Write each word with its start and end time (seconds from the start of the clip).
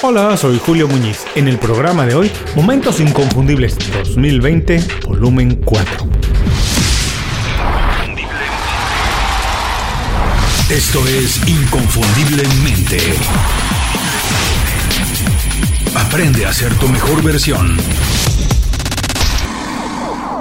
Hola, 0.00 0.36
soy 0.36 0.60
Julio 0.64 0.86
Muñiz. 0.86 1.24
En 1.34 1.48
el 1.48 1.58
programa 1.58 2.06
de 2.06 2.14
hoy, 2.14 2.30
Momentos 2.54 3.00
Inconfundibles 3.00 3.76
2020, 3.92 4.80
volumen 5.04 5.56
4. 5.64 6.08
Esto 10.70 11.08
es 11.08 11.48
Inconfundiblemente. 11.48 12.98
Aprende 15.96 16.46
a 16.46 16.52
ser 16.52 16.72
tu 16.76 16.86
mejor 16.86 17.20
versión. 17.24 17.76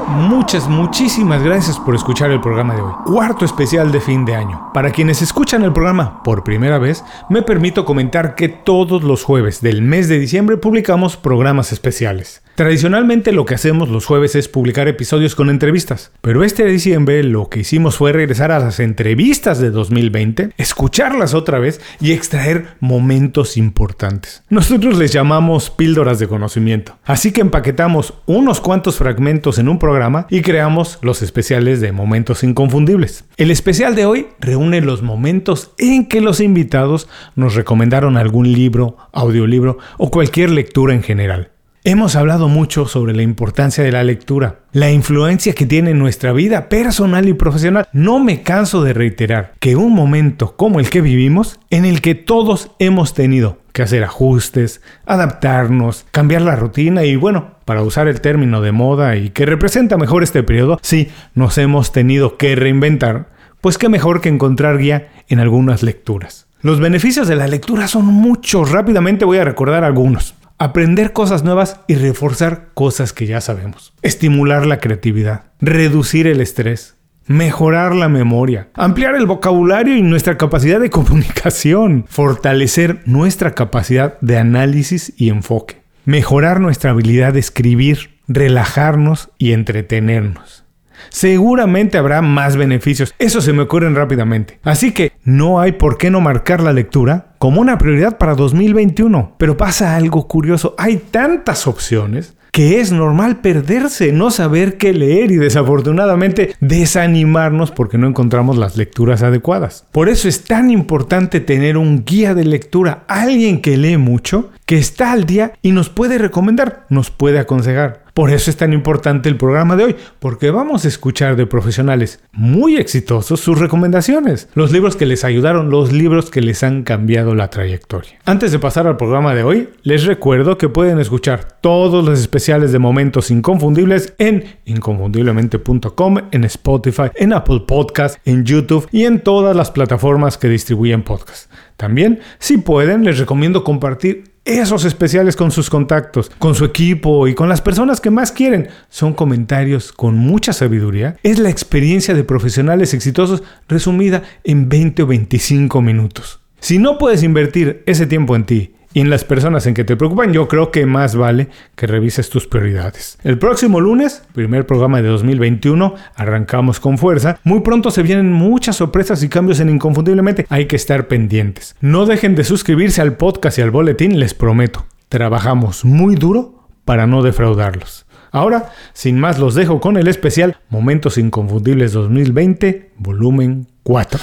Muchas, 0.07 0.69
muchísimas 0.69 1.43
gracias 1.43 1.77
por 1.77 1.93
escuchar 1.93 2.31
el 2.31 2.39
programa 2.39 2.73
de 2.73 2.81
hoy. 2.81 2.93
Cuarto 3.05 3.43
especial 3.43 3.91
de 3.91 3.99
fin 3.99 4.23
de 4.23 4.35
año. 4.35 4.71
Para 4.73 4.91
quienes 4.91 5.21
escuchan 5.21 5.63
el 5.63 5.73
programa 5.73 6.23
por 6.23 6.45
primera 6.45 6.79
vez, 6.79 7.03
me 7.29 7.41
permito 7.41 7.83
comentar 7.83 8.33
que 8.35 8.47
todos 8.47 9.03
los 9.03 9.25
jueves 9.25 9.59
del 9.59 9.81
mes 9.81 10.07
de 10.07 10.17
diciembre 10.17 10.55
publicamos 10.55 11.17
programas 11.17 11.73
especiales. 11.73 12.41
Tradicionalmente 12.57 13.33
lo 13.33 13.45
que 13.45 13.53
hacemos 13.53 13.87
los 13.87 14.07
jueves 14.07 14.33
es 14.33 14.47
publicar 14.47 14.87
episodios 14.87 15.35
con 15.35 15.51
entrevistas, 15.51 16.11
pero 16.21 16.43
este 16.43 16.65
diciembre 16.65 17.21
lo 17.21 17.49
que 17.49 17.59
hicimos 17.59 17.97
fue 17.97 18.13
regresar 18.13 18.51
a 18.51 18.57
las 18.57 18.79
entrevistas 18.79 19.59
de 19.59 19.69
2020, 19.69 20.53
escucharlas 20.57 21.35
otra 21.35 21.59
vez 21.59 21.79
y 22.01 22.13
extraer 22.13 22.69
momentos 22.79 23.57
importantes. 23.57 24.41
Nosotros 24.49 24.97
les 24.97 25.13
llamamos 25.13 25.69
píldoras 25.69 26.17
de 26.17 26.27
conocimiento, 26.27 26.97
así 27.05 27.31
que 27.31 27.41
empaquetamos 27.41 28.15
unos 28.25 28.59
cuantos 28.59 28.97
fragmentos 28.97 29.59
en 29.59 29.69
un 29.69 29.77
programa 29.77 30.25
y 30.31 30.41
creamos 30.41 30.97
los 31.03 31.21
especiales 31.21 31.79
de 31.79 31.91
momentos 31.91 32.43
inconfundibles. 32.43 33.25
El 33.37 33.51
especial 33.51 33.93
de 33.93 34.07
hoy 34.07 34.29
reúne 34.39 34.81
los 34.81 35.03
momentos 35.03 35.73
en 35.77 36.07
que 36.07 36.21
los 36.21 36.39
invitados 36.39 37.07
nos 37.35 37.53
recomendaron 37.53 38.17
algún 38.17 38.51
libro, 38.51 38.97
audiolibro 39.13 39.77
o 39.99 40.09
cualquier 40.09 40.49
lectura 40.49 40.95
en 40.95 41.03
general. 41.03 41.51
Hemos 41.83 42.17
hablado 42.17 42.49
mucho 42.49 42.85
sobre 42.85 43.15
la 43.15 43.21
importancia 43.21 43.83
de 43.83 43.93
la 43.93 44.03
lectura, 44.03 44.59
la 44.73 44.91
influencia 44.91 45.53
que 45.53 45.65
tiene 45.65 45.91
en 45.91 45.99
nuestra 45.99 46.33
vida 46.33 46.67
personal 46.67 47.29
y 47.29 47.33
profesional. 47.33 47.87
No 47.93 48.19
me 48.19 48.41
canso 48.41 48.83
de 48.83 48.93
reiterar 48.93 49.53
que 49.59 49.77
un 49.77 49.93
momento 49.93 50.57
como 50.57 50.79
el 50.79 50.89
que 50.89 51.01
vivimos, 51.01 51.59
en 51.69 51.85
el 51.85 52.01
que 52.01 52.15
todos 52.15 52.71
hemos 52.79 53.13
tenido 53.13 53.59
que 53.71 53.83
hacer 53.83 54.03
ajustes, 54.03 54.81
adaptarnos, 55.05 56.05
cambiar 56.11 56.41
la 56.41 56.57
rutina 56.57 57.05
y 57.05 57.15
bueno, 57.15 57.51
para 57.63 57.83
usar 57.83 58.07
el 58.07 58.19
término 58.19 58.59
de 58.59 58.71
moda 58.73 59.15
y 59.15 59.29
que 59.29 59.45
representa 59.45 59.97
mejor 59.97 60.23
este 60.23 60.43
periodo, 60.43 60.79
sí, 60.81 61.09
nos 61.35 61.57
hemos 61.57 61.93
tenido 61.93 62.37
que 62.37 62.55
reinventar, 62.55 63.29
pues 63.61 63.77
qué 63.77 63.87
mejor 63.87 64.19
que 64.19 64.29
encontrar 64.29 64.77
guía 64.77 65.09
en 65.29 65.39
algunas 65.39 65.83
lecturas. 65.83 66.47
Los 66.61 66.79
beneficios 66.79 67.27
de 67.27 67.35
la 67.35 67.47
lectura 67.47 67.87
son 67.87 68.07
muchos, 68.07 68.71
rápidamente 68.71 69.25
voy 69.25 69.37
a 69.37 69.45
recordar 69.45 69.83
algunos 69.83 70.33
aprender 70.57 71.13
cosas 71.13 71.43
nuevas 71.43 71.81
y 71.87 71.95
reforzar 71.95 72.69
cosas 72.73 73.13
que 73.13 73.27
ya 73.27 73.41
sabemos, 73.41 73.93
estimular 74.01 74.65
la 74.65 74.79
creatividad, 74.79 75.45
reducir 75.59 76.27
el 76.27 76.41
estrés, 76.41 76.95
mejorar 77.27 77.93
la 77.93 78.09
memoria, 78.09 78.69
ampliar 78.73 79.15
el 79.15 79.25
vocabulario 79.25 79.95
y 79.95 80.01
nuestra 80.01 80.37
capacidad 80.37 80.79
de 80.79 80.89
comunicación, 80.91 82.05
fortalecer 82.07 83.01
nuestra 83.05 83.53
capacidad 83.53 84.19
de 84.21 84.37
análisis 84.37 85.13
y 85.17 85.29
enfoque, 85.29 85.81
mejorar 86.05 86.59
nuestra 86.59 86.91
habilidad 86.91 87.33
de 87.33 87.39
escribir, 87.39 88.17
relajarnos 88.27 89.29
y 89.37 89.51
entretenernos. 89.51 90.63
Seguramente 91.09 91.97
habrá 91.97 92.21
más 92.21 92.57
beneficios, 92.57 93.13
eso 93.19 93.41
se 93.41 93.53
me 93.53 93.63
ocurren 93.63 93.95
rápidamente. 93.95 94.59
Así 94.63 94.91
que 94.91 95.11
no 95.23 95.59
hay 95.59 95.73
por 95.73 95.97
qué 95.97 96.09
no 96.09 96.21
marcar 96.21 96.61
la 96.61 96.73
lectura 96.73 97.35
como 97.37 97.61
una 97.61 97.77
prioridad 97.77 98.17
para 98.17 98.35
2021. 98.35 99.35
Pero 99.37 99.57
pasa 99.57 99.95
algo 99.95 100.27
curioso, 100.27 100.75
hay 100.77 100.97
tantas 100.97 101.67
opciones 101.67 102.37
que 102.57 102.79
es 102.79 102.91
normal 102.91 103.41
perderse, 103.41 104.11
no 104.11 104.31
saber 104.31 104.77
qué 104.77 104.91
leer 104.91 105.31
y 105.31 105.35
desafortunadamente 105.35 106.55
desanimarnos 106.59 107.69
porque 107.69 107.99
no 107.99 108.07
encontramos 108.07 108.57
las 108.57 108.77
lecturas 108.77 109.21
adecuadas. 109.21 109.85
Por 109.91 110.09
eso 110.09 110.27
es 110.27 110.43
tan 110.43 110.71
importante 110.71 111.39
tener 111.39 111.77
un 111.77 112.03
guía 112.03 112.33
de 112.33 112.45
lectura, 112.45 113.03
alguien 113.07 113.61
que 113.61 113.77
lee 113.77 113.97
mucho, 113.97 114.49
que 114.67 114.77
está 114.77 115.13
al 115.13 115.25
día 115.25 115.53
y 115.61 115.71
nos 115.71 115.89
puede 115.89 116.17
recomendar, 116.17 116.85
nos 116.89 117.09
puede 117.09 117.39
aconsejar. 117.39 118.05
Por 118.13 118.31
eso 118.31 118.49
es 118.49 118.57
tan 118.57 118.73
importante 118.73 119.29
el 119.29 119.37
programa 119.37 119.75
de 119.75 119.83
hoy, 119.85 119.95
porque 120.19 120.49
vamos 120.51 120.83
a 120.83 120.87
escuchar 120.87 121.35
de 121.35 121.45
profesionales 121.45 122.19
muy 122.33 122.75
exitosos 122.75 123.39
sus 123.39 123.59
recomendaciones, 123.59 124.49
los 124.55 124.71
libros 124.71 124.95
que 124.95 125.05
les 125.05 125.23
ayudaron, 125.23 125.69
los 125.69 125.93
libros 125.93 126.31
que 126.31 126.41
les 126.41 126.63
han 126.63 126.83
cambiado 126.83 127.33
la 127.33 127.49
trayectoria. 127.49 128.19
Antes 128.25 128.51
de 128.51 128.59
pasar 128.59 128.87
al 128.87 128.97
programa 128.97 129.35
de 129.35 129.43
hoy, 129.43 129.69
les 129.83 130.03
recuerdo 130.03 130.57
que 130.57 130.67
pueden 130.67 130.99
escuchar 130.99 131.45
todos 131.61 132.03
los 132.03 132.19
especiales 132.19 132.71
de 132.71 132.79
Momentos 132.79 133.31
Inconfundibles 133.31 134.15
en 134.17 134.43
inconfundiblemente.com, 134.65 136.17
en 136.31 136.43
Spotify, 136.43 137.11
en 137.15 137.33
Apple 137.33 137.61
Podcast, 137.67 138.17
en 138.25 138.43
YouTube 138.43 138.87
y 138.91 139.05
en 139.05 139.21
todas 139.21 139.55
las 139.55 139.71
plataformas 139.71 140.37
que 140.37 140.49
distribuyen 140.49 141.03
podcasts. 141.03 141.49
También, 141.77 142.19
si 142.39 142.57
pueden, 142.57 143.03
les 143.03 143.19
recomiendo 143.19 143.63
compartir 143.63 144.36
esos 144.47 144.85
especiales 144.85 145.35
con 145.35 145.51
sus 145.51 145.69
contactos, 145.69 146.31
con 146.39 146.55
su 146.55 146.65
equipo 146.65 147.27
y 147.27 147.35
con 147.35 147.49
las 147.49 147.61
personas 147.61 147.99
que 147.99 148.09
más 148.09 148.31
quieren. 148.31 148.69
Son 148.89 149.13
comentarios 149.13 149.91
con 149.91 150.17
mucha 150.17 150.53
sabiduría. 150.53 151.17
Es 151.23 151.37
la 151.37 151.49
experiencia 151.49 152.13
de 152.13 152.23
profesionales 152.23 152.93
exitosos 152.93 153.43
resumida 153.67 154.23
en 154.43 154.69
20 154.69 155.03
o 155.03 155.07
25 155.07 155.81
minutos. 155.81 156.39
Si 156.59 156.79
no 156.79 156.97
puedes 156.97 157.23
invertir 157.23 157.83
ese 157.85 158.07
tiempo 158.07 158.35
en 158.35 158.45
ti 158.45 158.76
y 158.93 159.01
en 159.01 159.09
las 159.09 159.23
personas 159.23 159.67
en 159.67 159.73
que 159.73 159.83
te 159.83 159.95
preocupan, 159.95 160.33
yo 160.33 160.47
creo 160.47 160.71
que 160.71 160.85
más 160.85 161.15
vale 161.15 161.49
que 161.75 161.87
revises 161.87 162.29
tus 162.29 162.47
prioridades. 162.47 163.17
El 163.23 163.37
próximo 163.37 163.79
lunes, 163.79 164.23
primer 164.33 164.65
programa 164.65 165.01
de 165.01 165.07
2021, 165.09 165.95
arrancamos 166.15 166.79
con 166.79 166.97
fuerza. 166.97 167.39
Muy 167.43 167.61
pronto 167.61 167.91
se 167.91 168.03
vienen 168.03 168.31
muchas 168.31 168.77
sorpresas 168.77 169.21
y 169.23 169.29
cambios 169.29 169.59
en 169.59 169.69
Inconfundiblemente. 169.69 170.45
Hay 170.49 170.65
que 170.65 170.75
estar 170.75 171.07
pendientes. 171.07 171.75
No 171.81 172.05
dejen 172.05 172.35
de 172.35 172.43
suscribirse 172.43 173.01
al 173.01 173.17
podcast 173.17 173.57
y 173.57 173.61
al 173.61 173.71
boletín, 173.71 174.19
les 174.19 174.33
prometo. 174.33 174.85
Trabajamos 175.09 175.85
muy 175.85 176.15
duro 176.15 176.67
para 176.85 177.07
no 177.07 177.23
defraudarlos. 177.23 178.05
Ahora, 178.31 178.71
sin 178.93 179.19
más, 179.19 179.39
los 179.39 179.55
dejo 179.55 179.79
con 179.79 179.97
el 179.97 180.07
especial 180.07 180.57
Momentos 180.69 181.17
Inconfundibles 181.17 181.93
2020, 181.93 182.91
volumen 182.97 183.67
4. 183.83 184.19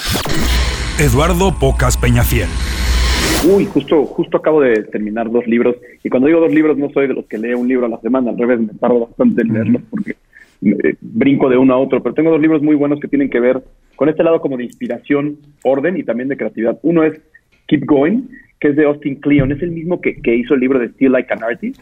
Eduardo 0.99 1.59
Pocas 1.59 1.97
Peñafiel. 1.97 2.49
Uy, 3.47 3.67
justo, 3.67 4.07
justo 4.07 4.39
acabo 4.39 4.61
de 4.63 4.85
terminar 4.85 5.31
dos 5.31 5.47
libros. 5.47 5.77
Y 6.03 6.09
cuando 6.09 6.29
digo 6.29 6.41
dos 6.41 6.53
libros, 6.53 6.79
no 6.79 6.91
soy 6.91 7.09
de 7.09 7.15
los 7.15 7.27
que 7.27 7.39
lee 7.39 7.55
un 7.55 7.69
libro 7.69 7.87
a 7.87 7.91
la 7.91 8.01
semana. 8.01 8.31
Al 8.31 8.39
revés, 8.39 8.61
me 8.61 8.73
tardo 8.75 9.01
bastante 9.01 9.43
en 9.43 9.53
leerlos 9.53 9.83
porque 9.91 10.17
eh, 10.63 10.97
brinco 11.01 11.49
de 11.51 11.59
uno 11.59 11.75
a 11.75 11.79
otro. 11.79 12.03
Pero 12.03 12.15
tengo 12.15 12.31
dos 12.31 12.41
libros 12.41 12.63
muy 12.63 12.75
buenos 12.75 13.01
que 13.01 13.09
tienen 13.09 13.29
que 13.29 13.41
ver 13.41 13.63
con 13.97 14.09
este 14.09 14.25
lado 14.25 14.41
como 14.41 14.57
de 14.57 14.65
inspiración, 14.65 15.37
orden 15.63 15.97
y 15.97 16.05
también 16.05 16.29
de 16.29 16.37
creatividad. 16.37 16.79
Uno 16.83 17.05
es 17.05 17.21
Keep 17.67 17.85
Going, 17.85 18.23
que 18.61 18.69
es 18.69 18.77
de 18.77 18.87
Austin 18.87 19.17
Kleon. 19.17 19.53
Es 19.53 19.63
el 19.63 19.73
mismo 19.73 20.01
que, 20.01 20.17
que 20.23 20.35
hizo 20.35 20.55
el 20.55 20.61
libro 20.61 20.79
de 20.79 20.89
Still 20.89 21.13
Like 21.13 21.33
an 21.33 21.45
Artist. 21.45 21.81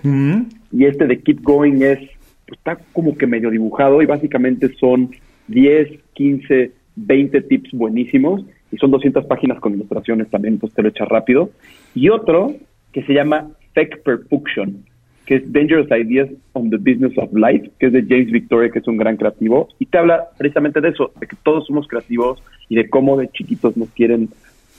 Y 0.73 0.85
este 0.85 1.07
de 1.07 1.21
Keep 1.21 1.43
Going 1.43 1.81
es, 1.83 1.99
pues, 2.47 2.59
está 2.59 2.79
como 2.93 3.17
que 3.17 3.27
medio 3.27 3.51
dibujado 3.51 4.03
y 4.03 4.07
básicamente 4.07 4.75
son 4.75 5.11
10, 5.47 5.91
15, 6.15 6.73
20 6.97 7.41
tips 7.43 7.71
buenísimos 7.73 8.45
y 8.73 8.79
son 8.79 8.91
200 8.91 9.27
páginas 9.27 9.61
con 9.61 9.75
ilustraciones 9.75 10.29
también, 10.31 10.55
entonces 10.55 10.75
te 10.75 10.83
lo 10.83 10.89
echas 10.89 11.09
rápido. 11.09 11.51
Y 11.95 12.09
otro 12.09 12.55
que 12.93 13.03
se 13.05 13.13
llama 13.13 13.51
Fake 13.75 14.03
Perfection, 14.03 14.85
que 15.27 15.37
es 15.37 15.53
Dangerous 15.53 15.89
Ideas 15.91 16.31
on 16.55 16.71
the 16.71 16.79
Business 16.79 17.17
of 17.19 17.33
Life, 17.35 17.71
que 17.79 17.87
es 17.87 17.93
de 17.93 18.03
James 18.09 18.33
Victoria, 18.33 18.71
que 18.71 18.81
es 18.81 18.89
un 18.89 18.97
gran 18.97 19.17
creativo, 19.17 19.69
y 19.79 19.87
te 19.87 19.99
habla 19.99 20.31
precisamente 20.39 20.81
de 20.81 20.89
eso, 20.89 21.13
de 21.21 21.27
que 21.27 21.37
todos 21.43 21.67
somos 21.67 21.87
creativos 21.87 22.43
y 22.69 22.77
de 22.77 22.89
cómo 22.89 23.17
de 23.19 23.29
chiquitos 23.29 23.77
nos 23.77 23.91
quieren 23.91 24.31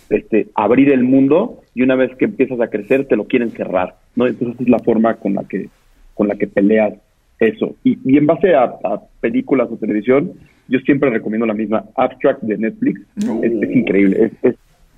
este, 0.10 0.48
abrir 0.56 0.92
el 0.92 1.04
mundo 1.04 1.62
y 1.74 1.84
una 1.84 1.96
vez 1.96 2.16
que 2.18 2.26
empiezas 2.26 2.60
a 2.60 2.68
crecer 2.68 3.08
te 3.08 3.16
lo 3.16 3.26
quieren 3.26 3.52
cerrar, 3.52 3.96
¿no? 4.16 4.28
Entonces 4.28 4.60
es 4.60 4.70
la 4.70 4.80
forma 4.80 5.16
con 5.16 5.36
la 5.36 5.44
que, 5.44 5.70
con 6.14 6.28
la 6.28 6.36
que 6.36 6.48
peleas 6.48 6.96
eso. 7.40 7.76
Y, 7.84 7.98
y 8.04 8.18
en 8.18 8.26
base 8.26 8.54
a, 8.56 8.64
a 8.64 9.02
películas 9.22 9.70
o 9.72 9.78
televisión, 9.78 10.34
yo 10.68 10.80
siempre 10.80 11.10
recomiendo 11.10 11.46
la 11.46 11.54
misma 11.54 11.86
Abstract 11.96 12.42
de 12.44 12.58
Netflix. 12.58 13.02
Es, 13.18 13.76
increíble. 13.76 14.32
Es, 14.42 14.56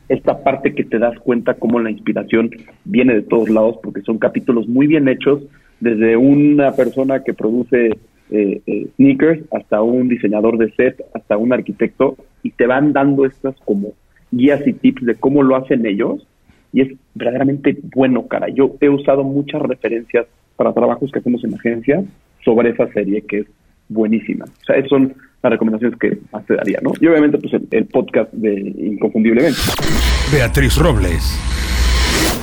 esta 0.07 0.43
parte 0.43 0.73
que 0.73 0.83
te 0.83 0.99
das 0.99 1.17
cuenta 1.19 1.55
cómo 1.55 1.79
la 1.79 1.89
inspiración 1.89 2.51
viene 2.83 3.15
de 3.15 3.21
todos 3.23 3.49
lados, 3.49 3.77
porque 3.81 4.01
son 4.01 4.17
capítulos 4.17 4.67
muy 4.67 4.87
bien 4.87 5.07
hechos, 5.07 5.43
desde 5.79 6.15
una 6.15 6.73
persona 6.73 7.23
que 7.23 7.33
produce 7.33 7.97
eh, 8.31 8.61
eh, 8.65 8.87
sneakers 8.95 9.43
hasta 9.51 9.81
un 9.81 10.07
diseñador 10.07 10.57
de 10.57 10.71
set, 10.73 11.03
hasta 11.13 11.37
un 11.37 11.53
arquitecto, 11.53 12.17
y 12.43 12.51
te 12.51 12.67
van 12.67 12.93
dando 12.93 13.25
estas 13.25 13.55
como 13.65 13.93
guías 14.31 14.65
y 14.67 14.73
tips 14.73 15.05
de 15.05 15.15
cómo 15.15 15.43
lo 15.43 15.55
hacen 15.55 15.85
ellos. 15.85 16.27
Y 16.71 16.81
es 16.81 16.93
verdaderamente 17.13 17.77
bueno, 17.95 18.27
cara. 18.27 18.49
Yo 18.49 18.75
he 18.81 18.89
usado 18.89 19.23
muchas 19.23 19.61
referencias 19.61 20.27
para 20.55 20.73
trabajos 20.73 21.11
que 21.11 21.19
hacemos 21.19 21.43
en 21.43 21.53
agencia 21.53 22.03
sobre 22.43 22.69
esa 22.69 22.87
serie 22.91 23.21
que 23.21 23.39
es 23.39 23.47
buenísima. 23.89 24.45
O 24.45 24.65
sea, 24.65 24.85
son 24.87 25.13
las 25.45 25.51
recomendaciones 25.51 25.97
que 25.99 26.19
más 26.31 26.45
te 26.45 26.55
daría, 26.55 26.79
¿no? 26.81 26.91
Y 26.99 27.07
obviamente, 27.07 27.37
pues 27.37 27.53
el, 27.71 27.85
podcast 27.87 28.31
de 28.33 28.53
Inconfundiblemente. 28.77 29.59
Beatriz 30.31 30.77
Robles. 30.77 31.37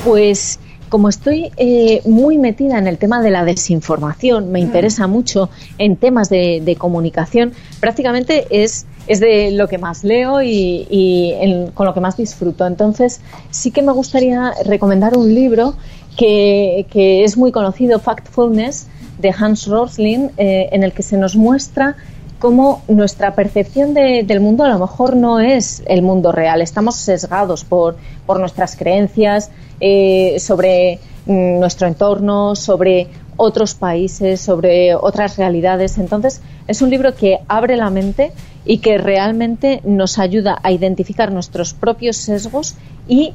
Pues 0.05 0.59
como 0.89 1.09
estoy 1.09 1.51
eh, 1.57 2.01
muy 2.05 2.37
metida 2.37 2.77
en 2.77 2.87
el 2.87 2.97
tema 2.97 3.21
de 3.21 3.31
la 3.31 3.43
desinformación, 3.43 4.51
me 4.51 4.59
mm. 4.59 4.63
interesa 4.63 5.07
mucho 5.07 5.49
en 5.79 5.95
temas 5.95 6.29
de, 6.29 6.75
comunicación, 6.77 7.51
prácticamente 7.79 8.45
es, 8.51 8.85
es 9.07 9.19
de 9.19 9.51
lo 9.51 9.67
que 9.67 9.77
más 9.77 10.03
leo 10.03 10.41
y, 10.43 11.71
con 11.73 11.87
lo 11.87 11.93
que 11.93 11.99
más 11.99 12.15
disfruto. 12.15 12.67
Entonces, 12.67 13.21
sí 13.49 13.71
que 13.71 13.81
me 13.81 13.91
gustaría 13.91 14.53
recomendar 14.65 15.17
un 15.17 15.33
libro 15.33 15.75
que, 16.15 16.85
es 17.23 17.37
muy 17.37 17.51
conocido, 17.51 17.99
Factfulness, 17.99 18.87
de 19.17 19.33
Hans 19.37 19.67
Rosling, 19.67 20.29
eh, 20.37 20.69
en 20.71 20.83
el 20.83 20.91
que 20.91 21.01
se 21.01 21.17
nos 21.17 21.35
muestra 21.35 21.95
cómo 22.43 22.83
nuestra 22.89 23.35
percepción 23.35 23.93
del 23.93 24.41
mundo 24.41 24.65
a 24.65 24.67
lo 24.67 24.77
mejor 24.77 25.15
no 25.15 25.39
es 25.39 25.81
el 25.85 26.01
mundo 26.01 26.33
real. 26.33 26.61
Estamos 26.61 26.97
sesgados 26.97 27.63
por, 27.63 27.95
por 28.25 28.37
nuestras 28.37 28.75
creencias 28.75 29.49
eh, 29.79 30.35
sobre 30.41 30.99
mm, 31.25 31.61
nuestro 31.61 31.87
entorno, 31.87 32.57
sobre 32.57 33.07
otros 33.37 33.75
países, 33.75 34.41
sobre 34.41 34.93
otras 34.93 35.37
realidades. 35.37 35.97
Entonces, 35.97 36.41
es 36.67 36.81
un 36.81 36.89
libro 36.89 37.15
que 37.15 37.39
abre 37.47 37.77
la 37.77 37.89
mente 37.89 38.33
y 38.65 38.79
que 38.79 38.97
realmente 38.97 39.79
nos 39.85 40.19
ayuda 40.19 40.59
a 40.63 40.73
identificar 40.73 41.31
nuestros 41.31 41.73
propios 41.73 42.17
sesgos 42.17 42.75
y 43.07 43.31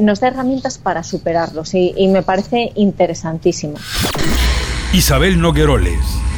nos 0.00 0.20
da 0.20 0.28
herramientas 0.28 0.78
para 0.78 1.02
superarlos. 1.02 1.74
Y, 1.74 1.92
y 1.94 2.08
me 2.08 2.22
parece 2.22 2.72
interesantísimo. 2.74 3.74
Isabel 4.94 5.38
Nogueroles 5.42 6.29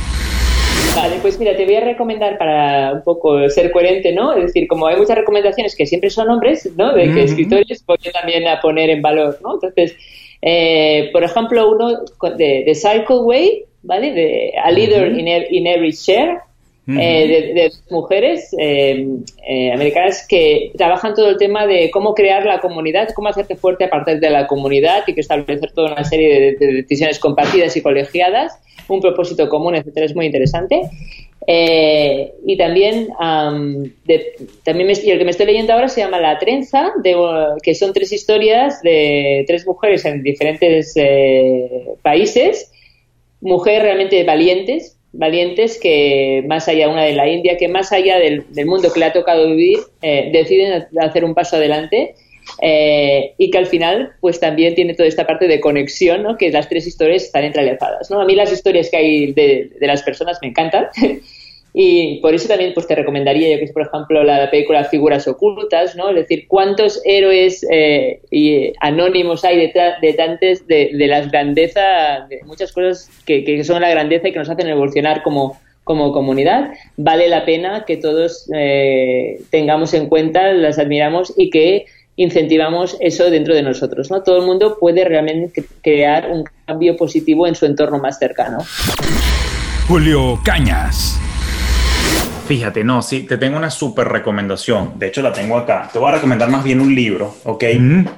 Vale, 0.94 1.16
pues 1.22 1.38
mira, 1.38 1.56
te 1.56 1.64
voy 1.64 1.74
a 1.76 1.80
recomendar 1.80 2.36
para 2.36 2.92
un 2.92 3.02
poco 3.02 3.48
ser 3.48 3.70
coherente, 3.70 4.12
¿no? 4.12 4.34
Es 4.34 4.46
decir, 4.46 4.68
como 4.68 4.86
hay 4.86 4.96
muchas 4.96 5.16
recomendaciones 5.16 5.74
que 5.74 5.86
siempre 5.86 6.10
son 6.10 6.28
hombres, 6.28 6.70
¿no? 6.76 6.92
De 6.92 7.12
que 7.12 7.22
escritores, 7.22 7.82
voy 7.86 7.96
también 8.12 8.46
a 8.46 8.60
poner 8.60 8.90
en 8.90 9.00
valor, 9.00 9.38
¿no? 9.42 9.54
Entonces, 9.54 9.96
eh, 10.42 11.08
por 11.12 11.24
ejemplo, 11.24 11.70
uno 11.70 12.04
de, 12.36 12.64
de, 12.66 12.74
Cycle 12.74 13.20
Way, 13.22 13.64
¿vale? 13.82 14.12
De 14.12 14.52
A 14.62 14.70
Leader 14.70 15.18
in, 15.18 15.66
Every 15.66 15.92
Share, 15.92 16.40
eh, 16.88 17.52
de, 17.54 17.72
mujeres 17.90 18.54
eh, 18.58 19.06
americanas 19.72 20.26
que 20.26 20.72
trabajan 20.76 21.14
todo 21.14 21.30
el 21.30 21.36
tema 21.36 21.66
de 21.66 21.90
cómo 21.90 22.14
crear 22.14 22.44
la 22.44 22.60
comunidad, 22.60 23.10
cómo 23.14 23.28
hacerte 23.28 23.56
fuerte 23.56 23.84
a 23.84 23.90
partir 23.90 24.18
de 24.20 24.30
la 24.30 24.46
comunidad 24.46 25.04
y 25.06 25.14
que 25.14 25.20
establecer 25.20 25.72
toda 25.72 25.92
una 25.92 26.04
serie 26.04 26.56
de 26.58 26.72
decisiones 26.72 27.18
compartidas 27.18 27.76
y 27.76 27.82
colegiadas 27.82 28.58
un 28.88 29.00
propósito 29.00 29.48
común, 29.48 29.74
etcétera, 29.74 30.06
es 30.06 30.14
muy 30.14 30.26
interesante. 30.26 30.82
Eh, 31.46 32.32
y 32.46 32.56
también, 32.56 33.08
también 34.64 34.90
el 34.90 35.18
que 35.18 35.24
me 35.24 35.30
estoy 35.30 35.46
leyendo 35.46 35.72
ahora 35.72 35.88
se 35.88 36.00
llama 36.00 36.20
La 36.20 36.38
Trenza, 36.38 36.92
de, 37.02 37.16
que 37.62 37.74
son 37.74 37.92
tres 37.92 38.12
historias 38.12 38.80
de 38.82 39.44
tres 39.46 39.66
mujeres 39.66 40.04
en 40.04 40.22
diferentes 40.22 40.92
eh, 40.96 41.84
países, 42.02 42.70
mujeres 43.40 43.82
realmente 43.82 44.22
valientes, 44.24 44.98
valientes 45.12 45.78
que 45.80 46.42
más 46.46 46.68
allá, 46.68 46.88
una 46.88 47.04
de 47.04 47.12
la 47.12 47.28
India, 47.28 47.56
que 47.56 47.68
más 47.68 47.92
allá 47.92 48.18
del, 48.18 48.44
mundo 48.66 48.92
que 48.92 49.00
le 49.00 49.06
ha 49.06 49.12
tocado 49.12 49.46
vivir, 49.48 49.78
eh, 50.00 50.30
deciden 50.32 50.86
hacer 51.00 51.24
un 51.24 51.34
paso 51.34 51.56
adelante 51.56 52.14
eh, 52.60 53.34
y 53.38 53.50
que 53.50 53.58
al 53.58 53.66
final 53.66 54.12
pues 54.20 54.40
también 54.40 54.74
tiene 54.74 54.94
toda 54.94 55.08
esta 55.08 55.26
parte 55.26 55.48
de 55.48 55.60
conexión, 55.60 56.22
¿no? 56.22 56.36
que 56.36 56.50
las 56.50 56.68
tres 56.68 56.86
historias 56.86 57.24
están 57.24 57.44
entrelazadas. 57.44 58.10
¿no? 58.10 58.20
A 58.20 58.24
mí 58.24 58.34
las 58.34 58.52
historias 58.52 58.90
que 58.90 58.96
hay 58.96 59.32
de, 59.32 59.70
las 59.80 60.02
personas 60.02 60.38
me 60.42 60.48
encantan 60.48 60.88
y 61.74 62.20
por 62.20 62.34
eso 62.34 62.48
también 62.48 62.74
pues 62.74 62.86
te 62.86 62.94
recomendaría 62.94 63.50
yo 63.50 63.58
que 63.58 63.64
es 63.64 63.72
por 63.72 63.82
ejemplo 63.82 64.22
la 64.22 64.50
película 64.50 64.84
Figuras 64.84 65.26
Ocultas, 65.26 65.96
¿no? 65.96 66.10
es 66.10 66.16
decir, 66.16 66.46
cuántos 66.46 67.00
héroes 67.04 67.66
eh, 67.70 68.20
y 68.30 68.72
anónimos 68.80 69.44
hay 69.44 69.58
detrás 69.58 70.00
de 70.00 70.12
tantas 70.12 70.66
de, 70.66 70.90
las 70.92 71.30
grandezas, 71.30 72.28
de 72.28 72.42
muchas 72.44 72.72
cosas 72.72 73.08
que, 73.24 73.64
son 73.64 73.80
la 73.80 73.90
grandeza 73.90 74.28
y 74.28 74.32
que 74.32 74.38
nos 74.38 74.50
hacen 74.50 74.68
evolucionar 74.68 75.22
como, 75.22 75.58
como 75.84 76.12
comunidad, 76.12 76.72
vale 76.96 77.28
la 77.28 77.46
pena 77.46 77.84
que 77.86 77.96
todos 77.96 78.50
eh, 78.54 79.40
tengamos 79.50 79.94
en 79.94 80.08
cuenta, 80.08 80.52
las 80.52 80.78
admiramos 80.78 81.32
y 81.36 81.48
que 81.48 81.86
incentivamos 82.16 82.98
eso 83.00 83.30
dentro 83.30 83.54
de 83.54 83.62
nosotros. 83.62 84.10
¿no? 84.10 84.22
Todo 84.22 84.40
el 84.40 84.46
mundo 84.46 84.76
puede 84.78 85.04
realmente 85.04 85.64
crear 85.82 86.30
un 86.30 86.44
cambio 86.66 86.96
positivo 86.98 87.46
en 87.46 87.54
su 87.54 87.64
entorno 87.64 87.98
más 87.98 88.18
cercano. 88.18 88.58
Julio 89.88 90.38
Cañas. 90.44 91.18
Fíjate, 92.46 92.84
no, 92.84 93.02
sí, 93.02 93.22
te 93.22 93.38
tengo 93.38 93.56
una 93.56 93.70
súper 93.70 94.08
recomendación. 94.08 94.98
De 94.98 95.06
hecho, 95.06 95.22
la 95.22 95.32
tengo 95.32 95.56
acá. 95.56 95.88
Te 95.92 95.98
voy 95.98 96.10
a 96.10 96.14
recomendar 96.16 96.50
más 96.50 96.64
bien 96.64 96.80
un 96.80 96.94
libro, 96.94 97.36
¿ok? 97.44 97.64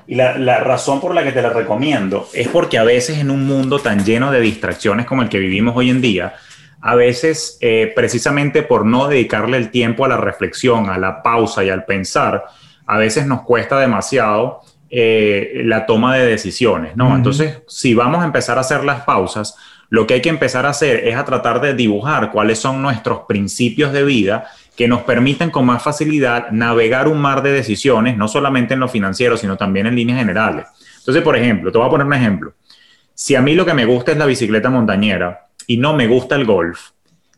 Y 0.07 0.15
la, 0.15 0.39
la, 0.39 0.61
razón 0.61 1.01
por 1.01 1.15
la 1.15 1.23
que 1.23 1.33
te 1.33 1.43
la 1.43 1.51
recomiendo 1.51 2.29
es 2.33 2.49
porque 2.49 2.79
a 2.79 2.85
veces 2.85 3.19
en 3.19 3.31
un 3.31 3.47
mundo 3.47 3.79
tan 3.79 4.05
lleno 4.05 4.31
de 4.33 4.41
distracciones 4.41 5.07
como 5.07 5.23
el 5.23 5.29
que 5.29 5.39
vivimos 5.39 5.77
hoy 5.77 5.91
en 5.91 6.01
día, 6.01 6.35
a 6.85 6.95
veces 6.97 7.57
eh, 7.63 7.91
precisamente 7.97 8.63
por 8.63 8.85
no 8.85 9.09
dedicarle 9.09 9.57
el 9.57 9.71
tiempo 9.71 10.05
a 10.05 10.09
la 10.09 10.19
reflexión, 10.19 10.91
a 10.91 10.99
la 10.99 11.23
pausa 11.23 11.65
y 11.65 11.71
al 11.71 11.87
pensar, 11.87 12.45
a 12.87 12.99
veces 12.99 13.27
nos 13.27 13.41
cuesta 13.41 13.79
demasiado 13.79 14.61
eh, 14.91 15.63
la 15.65 15.87
toma 15.87 16.15
de 16.15 16.27
decisiones, 16.27 16.95
¿no? 16.95 17.17
Entonces, 17.17 17.63
si 17.67 17.95
vamos 17.95 18.23
a 18.23 18.27
empezar 18.27 18.59
a 18.59 18.61
hacer 18.61 18.85
las 18.85 19.01
pausas, 19.01 19.57
lo 19.91 20.07
que 20.07 20.15
hay 20.15 20.23
que 20.23 20.29
empezar 20.29 20.67
a 20.67 20.71
hacer 20.71 21.07
es 21.07 21.17
a 21.17 21.25
tratar 21.25 21.61
de 21.61 21.75
dibujar 21.75 22.31
cuáles 22.31 22.59
son 22.59 22.83
nuestros 22.83 23.21
principios 23.29 23.93
de 23.93 24.05
vida 24.05 24.49
que 24.77 24.89
nos 24.89 25.03
permiten 25.03 25.51
con 25.51 25.67
más 25.67 25.83
facilidad 25.83 26.51
navegar 26.51 27.09
un 27.09 27.21
mar 27.21 27.43
de 27.43 27.53
decisiones, 27.53 28.17
no 28.17 28.27
solamente 28.29 28.75
en 28.75 28.81
lo 28.81 28.89
financiero, 28.89 29.37
sino 29.37 29.57
también 29.57 29.87
en 29.87 29.95
líneas 29.95 30.19
generales. 30.19 30.67
Entonces, 30.99 31.23
por 31.23 31.37
ejemplo, 31.37 31.71
te 31.71 31.79
voy 31.79 31.87
a 31.87 31.91
poner 31.91 32.07
un 32.07 32.15
ejemplo. 32.15 32.55
Si 33.15 33.37
a 33.37 33.41
mí 33.41 33.55
lo 33.55 33.65
que 33.65 33.75
me 33.75 33.85
gusta 33.85 34.13
es 34.13 34.19
la 34.19 34.27
bicicleta 34.27 34.71
montañera 34.71 35.47
y 35.67 35.77
no 35.77 35.95
me 35.95 36.09
gusta 36.09 36.35
el 36.35 36.45
golf, 36.45 36.91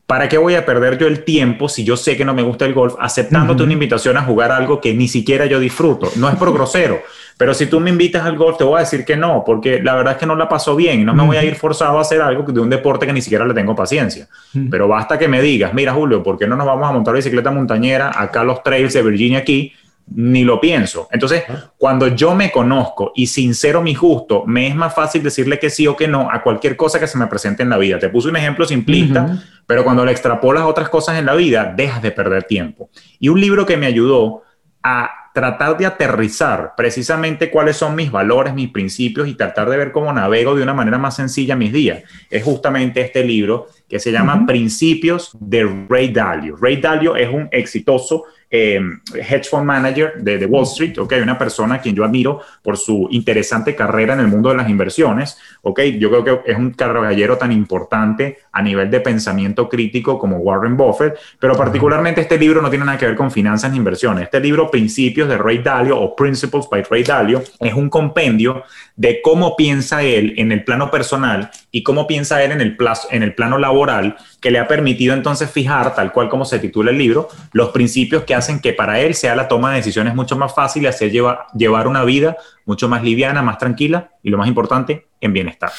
¿Para 0.07 0.29
qué 0.29 0.39
voy 0.39 0.55
a 0.55 0.65
perder 0.65 0.99
yo 0.99 1.09
el 1.09 1.25
tiempo 1.25 1.69
si 1.69 1.83
yo 1.83 1.97
sé 1.97 2.17
que 2.17 2.25
no 2.25 2.33
me 2.33 2.43
gusta 2.43 2.65
el 2.65 2.75
golf 2.75 2.95
aceptándote 3.01 3.65
una 3.65 3.73
invitación 3.73 4.17
a 4.17 4.23
jugar 4.23 4.53
algo 4.53 4.81
que 4.81 4.95
ni 4.95 5.09
siquiera 5.09 5.47
yo 5.47 5.59
disfruto? 5.59 6.09
No 6.15 6.29
es 6.29 6.37
por 6.37 6.53
grosero, 6.55 7.01
pero 7.37 7.53
si 7.55 7.67
tú 7.67 7.81
me 7.81 7.91
invitas 7.91 8.25
al 8.25 8.37
golf 8.37 8.57
te 8.57 8.63
voy 8.63 8.77
a 8.77 8.81
decir 8.81 9.05
que 9.05 9.17
no, 9.17 9.43
porque 9.45 9.83
la 9.83 9.97
verdad 9.97 10.13
es 10.13 10.19
que 10.21 10.27
no 10.27 10.37
la 10.37 10.49
paso 10.49 10.77
bien 10.77 11.01
y 11.01 11.05
no 11.05 11.13
me 11.13 11.25
voy 11.25 11.37
a 11.37 11.45
ir 11.45 11.57
forzado 11.57 11.99
a 11.99 12.03
hacer 12.03 12.23
algo 12.23 12.45
de 12.45 12.61
un 12.61 12.71
deporte 12.71 13.05
que 13.05 13.13
ni 13.13 13.21
siquiera 13.21 13.45
le 13.45 13.53
tengo 13.53 13.75
paciencia. 13.75 14.29
Pero 14.71 14.87
basta 14.87 15.19
que 15.19 15.27
me 15.27 15.43
digas, 15.43 15.75
mira 15.75 15.93
Julio, 15.93 16.23
¿por 16.23 16.39
qué 16.39 16.47
no 16.47 16.55
nos 16.55 16.67
vamos 16.67 16.89
a 16.89 16.93
montar 16.93 17.15
bicicleta 17.15 17.51
montañera 17.51 18.13
acá 18.15 18.45
los 18.45 18.63
trails 18.63 18.95
de 18.95 19.03
Virginia 19.03 19.41
aquí? 19.41 19.73
Ni 20.09 20.45
lo 20.45 20.61
pienso. 20.61 21.09
Entonces, 21.11 21.45
cuando 21.77 22.09
yo 22.09 22.35
me 22.35 22.53
conozco 22.53 23.13
y 23.15 23.27
sincero 23.27 23.83
mi 23.83 23.95
justo, 23.95 24.45
me 24.47 24.69
es 24.69 24.75
más 24.75 24.95
fácil 24.95 25.23
decirle 25.23 25.59
que 25.59 25.71
sí 25.71 25.87
o 25.87 25.97
que 25.97 26.09
no 26.09 26.31
a 26.31 26.43
cualquier 26.43 26.77
cosa 26.77 27.01
que 27.01 27.07
se 27.07 27.19
me 27.19 27.27
presente 27.27 27.63
en 27.63 27.71
la 27.71 27.79
vida. 27.79 27.99
Te 27.99 28.09
puse 28.09 28.29
un 28.29 28.37
ejemplo 28.37 28.65
simplista, 28.65 29.43
pero 29.67 29.85
cuando 29.85 30.05
le 30.05 30.13
extrapolas 30.13 30.65
otras 30.65 30.89
cosas 30.89 31.19
en 31.19 31.27
la 31.27 31.35
vida, 31.35 31.73
dejas 31.77 32.03
de 32.03 32.13
perder 32.13 32.45
tiempo. 32.45 32.91
Y 33.19 33.29
un 33.29 33.41
libro 33.41 33.67
que 33.67 33.77
me 33.77 33.87
ayudó 33.87 34.43
a 34.83 35.11
tratar 35.37 35.77
de 35.77 35.85
aterrizar 35.85 36.73
precisamente 36.79 37.51
cuáles 37.51 37.77
son 37.77 37.95
mis 37.95 38.11
valores, 38.11 38.55
mis 38.55 38.71
principios 38.71 39.29
y 39.29 39.35
tratar 39.35 39.69
de 39.69 39.77
ver 39.77 39.93
cómo 39.93 40.11
navego 40.11 40.55
de 40.55 40.63
una 40.63 40.73
manera 40.73 40.97
más 40.97 41.17
sencilla 41.17 41.55
mis 41.55 41.75
días. 41.75 42.05
Es 42.31 42.43
justamente 42.43 43.03
este 43.03 43.23
libro 43.23 43.67
que 43.89 43.99
se 43.99 44.13
llama 44.13 44.45
Principios 44.47 45.37
de 45.39 45.87
Ray 45.89 46.09
Dalio. 46.09 46.57
Ray 46.57 46.77
Dalio 46.77 47.17
es 47.17 47.29
un 47.33 47.49
exitoso 47.53 48.25
eh, 48.49 48.81
hedge 49.13 49.49
fund 49.51 49.65
manager 49.65 50.15
de, 50.23 50.47
Wall 50.47 50.65
Street, 50.65 50.97
¿ok? 50.99 51.15
Una 51.21 51.37
persona 51.37 51.77
a 51.77 51.81
quien 51.81 51.97
yo 51.97 52.05
admiro 52.05 52.41
por 52.63 52.77
su 52.77 53.09
interesante 53.11 53.75
carrera 53.75 54.15
en 54.15 54.21
el 54.21 54.29
mundo 54.29 54.51
de 54.51 54.57
las 54.57 54.69
inversiones, 54.69 55.37
¿ok? 55.63 55.81
Yo 55.99 56.11
creo 56.11 56.25
que 56.25 56.53
es 56.53 56.57
un 56.57 56.71
caballero 56.71 57.37
tan 57.37 57.51
importante 57.51 58.39
a 58.53 58.63
nivel 58.63 58.91
de 58.91 59.01
pensamiento 59.01 59.69
crítico 59.69 60.19
como 60.19 60.39
Warren 60.39 60.77
Buffett, 60.77 61.19
pero 61.41 61.57
particularmente 61.57 62.21
este 62.21 62.39
libro 62.39 62.63
no 62.63 62.71
tiene 62.71 62.85
nada 62.85 62.99
que 62.99 63.07
ver 63.07 63.17
con 63.17 63.31
finanzas 63.31 63.73
ni 63.73 63.79
inversiones. 63.79 64.25
Este 64.25 64.41
libro, 64.41 64.71
Principios 64.71 65.29
de 65.29 65.39
Ray 65.39 65.59
Dalio 65.59 65.99
o 65.99 66.15
Principles 66.15 66.69
by 66.71 66.85
Ray 66.85 67.03
Dalio, 67.03 67.43
es 67.59 67.75
un 67.75 67.91
compendio 67.91 68.63
de 68.95 69.21
cómo 69.23 69.57
piensa 69.57 70.03
él 70.03 70.35
en 70.37 70.53
el 70.53 70.63
plano 70.63 70.91
personal 70.91 71.51
y 71.77 71.83
cómo 71.83 72.07
piensa 72.07 72.43
él 72.43 72.53
en 72.53 72.63
el, 72.63 72.75
plazo, 72.75 73.09
en 73.11 73.23
el 73.23 73.35
plano 73.35 73.59
laboral, 73.59 74.17
que 74.41 74.51
le 74.51 74.59
ha 74.59 74.67
permitido 74.67 75.13
entonces 75.13 75.51
fijar, 75.51 75.95
tal 75.95 76.11
cual 76.11 76.31
como 76.31 76.47
se 76.47 76.59
titula 76.59 76.91
el 76.91 76.97
libro, 76.97 77.29
los 77.53 77.69
principios 77.69 78.23
que 78.23 78.35
hacen 78.35 78.61
que 78.61 78.73
para 78.73 78.99
él 79.01 79.15
sea 79.15 79.37
la 79.37 79.47
toma 79.47 79.73
de 79.73 79.77
decisiones 79.77 80.15
mucho 80.15 80.39
más 80.39 80.55
fácil 80.55 80.85
y 80.85 80.87
hacer 80.87 81.11
llevar, 81.11 81.49
llevar 81.55 81.87
una 81.87 82.03
vida 82.03 82.39
mucho 82.65 82.89
más 82.89 83.03
liviana, 83.03 83.43
más 83.43 83.59
tranquila 83.59 84.09
y 84.23 84.31
lo 84.31 84.39
más 84.39 84.49
importante, 84.49 85.05
en 85.21 85.35
bienestar. 85.35 85.71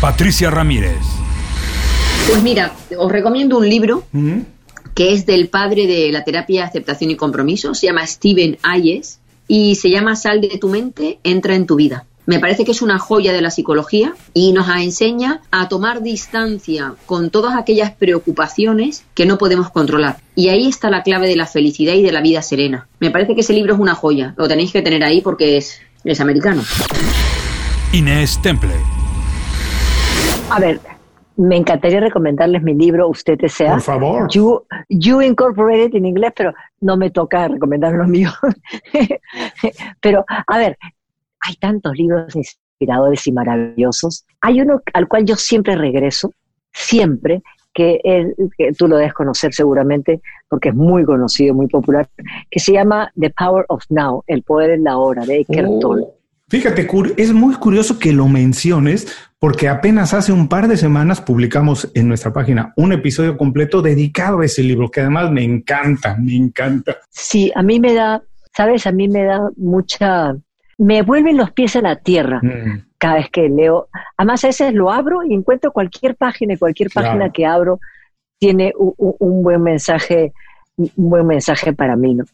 Patricia 0.00 0.50
Ramírez. 0.50 0.96
Pues 2.30 2.42
mira, 2.42 2.72
os 2.96 3.12
recomiendo 3.12 3.58
un 3.58 3.68
libro 3.68 4.04
que 4.94 5.12
es 5.12 5.26
del 5.26 5.48
padre 5.48 5.86
de 5.86 6.10
la 6.10 6.24
terapia 6.24 6.64
aceptación 6.64 7.10
y 7.10 7.16
compromiso, 7.16 7.74
se 7.74 7.88
llama 7.88 8.06
Steven 8.06 8.56
Ayes 8.62 9.20
y 9.46 9.74
se 9.74 9.90
llama 9.90 10.16
Sal 10.16 10.40
de 10.40 10.56
tu 10.56 10.70
mente, 10.70 11.18
entra 11.24 11.54
en 11.54 11.66
tu 11.66 11.76
vida. 11.76 12.06
Me 12.28 12.40
parece 12.40 12.66
que 12.66 12.72
es 12.72 12.82
una 12.82 12.98
joya 12.98 13.32
de 13.32 13.40
la 13.40 13.50
psicología 13.50 14.12
y 14.34 14.52
nos 14.52 14.68
enseña 14.68 15.40
a 15.50 15.66
tomar 15.70 16.02
distancia 16.02 16.92
con 17.06 17.30
todas 17.30 17.56
aquellas 17.56 17.92
preocupaciones 17.92 19.06
que 19.14 19.24
no 19.24 19.38
podemos 19.38 19.70
controlar. 19.70 20.18
Y 20.34 20.50
ahí 20.50 20.68
está 20.68 20.90
la 20.90 21.02
clave 21.02 21.26
de 21.26 21.36
la 21.36 21.46
felicidad 21.46 21.94
y 21.94 22.02
de 22.02 22.12
la 22.12 22.20
vida 22.20 22.42
serena. 22.42 22.86
Me 23.00 23.10
parece 23.10 23.34
que 23.34 23.40
ese 23.40 23.54
libro 23.54 23.72
es 23.72 23.80
una 23.80 23.94
joya. 23.94 24.34
Lo 24.36 24.46
tenéis 24.46 24.74
que 24.74 24.82
tener 24.82 25.02
ahí 25.04 25.22
porque 25.22 25.56
es, 25.56 25.80
es 26.04 26.20
americano. 26.20 26.60
Inés 27.94 28.38
Temple. 28.42 28.74
A 30.50 30.60
ver, 30.60 30.80
me 31.38 31.56
encantaría 31.56 32.00
recomendarles 32.00 32.62
mi 32.62 32.74
libro 32.74 33.08
Usted 33.08 33.38
Desea. 33.38 33.72
Por 33.72 33.80
favor. 33.80 34.28
You, 34.30 34.66
you 34.90 35.22
Incorporated 35.22 35.94
en 35.94 36.04
inglés, 36.04 36.34
pero 36.36 36.52
no 36.82 36.98
me 36.98 37.08
toca 37.08 37.48
recomendar 37.48 37.94
los 37.94 38.06
míos. 38.06 38.34
pero, 40.02 40.26
a 40.28 40.58
ver, 40.58 40.76
hay 41.40 41.54
tantos 41.56 41.96
libros 41.96 42.34
inspiradores 42.34 43.26
y 43.26 43.32
maravillosos. 43.32 44.24
Hay 44.40 44.60
uno 44.60 44.80
al 44.92 45.08
cual 45.08 45.24
yo 45.24 45.36
siempre 45.36 45.76
regreso, 45.76 46.32
siempre, 46.72 47.42
que, 47.74 48.34
tú 48.76 48.88
lo 48.88 48.96
debes 48.96 49.14
conocer 49.14 49.54
seguramente 49.54 50.20
porque 50.48 50.70
es 50.70 50.74
muy 50.74 51.04
conocido, 51.04 51.54
muy 51.54 51.68
popular, 51.68 52.08
que 52.50 52.58
se 52.58 52.72
llama 52.72 53.12
The 53.18 53.30
Power 53.30 53.64
of 53.68 53.84
Now, 53.88 54.24
El 54.26 54.42
Poder 54.42 54.70
en 54.70 54.84
la 54.84 54.98
Hora, 54.98 55.24
de 55.24 55.40
Eckhart 55.40 55.68
Oh. 55.68 55.78
Tolle. 55.78 56.06
Fíjate, 56.50 56.88
es 57.18 57.32
muy 57.34 57.54
curioso 57.56 57.98
que 57.98 58.10
lo 58.10 58.26
menciones 58.26 59.06
porque 59.38 59.68
apenas 59.68 60.14
hace 60.14 60.32
un 60.32 60.48
par 60.48 60.66
de 60.66 60.78
semanas 60.78 61.20
publicamos 61.20 61.90
en 61.94 62.08
nuestra 62.08 62.32
página 62.32 62.72
un 62.76 62.92
episodio 62.92 63.36
completo 63.36 63.82
dedicado 63.82 64.40
a 64.40 64.46
ese 64.46 64.62
libro, 64.62 64.90
que 64.90 65.02
además 65.02 65.30
me 65.30 65.44
encanta, 65.44 66.16
me 66.18 66.34
encanta. 66.34 66.96
Sí, 67.10 67.52
a 67.54 67.62
mí 67.62 67.78
me 67.78 67.92
da, 67.92 68.22
sabes, 68.56 68.86
a 68.86 68.92
mí 68.92 69.08
me 69.08 69.24
da 69.24 69.50
mucha, 69.58 70.34
me 70.78 71.02
vuelven 71.02 71.36
los 71.36 71.50
pies 71.52 71.76
a 71.76 71.80
la 71.82 71.96
tierra 71.96 72.40
Mm, 72.42 72.84
cada 72.98 73.14
vez 73.16 73.30
que 73.30 73.48
leo. 73.48 73.88
Además, 74.16 74.44
a 74.44 74.48
veces 74.48 74.72
lo 74.74 74.90
abro 74.90 75.22
y 75.24 75.34
encuentro 75.34 75.72
cualquier 75.72 76.16
página 76.16 76.54
y 76.54 76.56
cualquier 76.56 76.88
Claro. 76.90 77.08
página 77.08 77.30
que 77.30 77.46
abro 77.46 77.80
tiene 78.38 78.72
un, 78.78 78.94
un- 79.18 79.42
buen 79.42 79.62
mensaje, 79.62 80.32
un 80.76 80.90
buen 81.10 81.26
mensaje 81.26 81.72
para 81.72 81.96
mí, 81.96 82.14
¿no? 82.14 82.24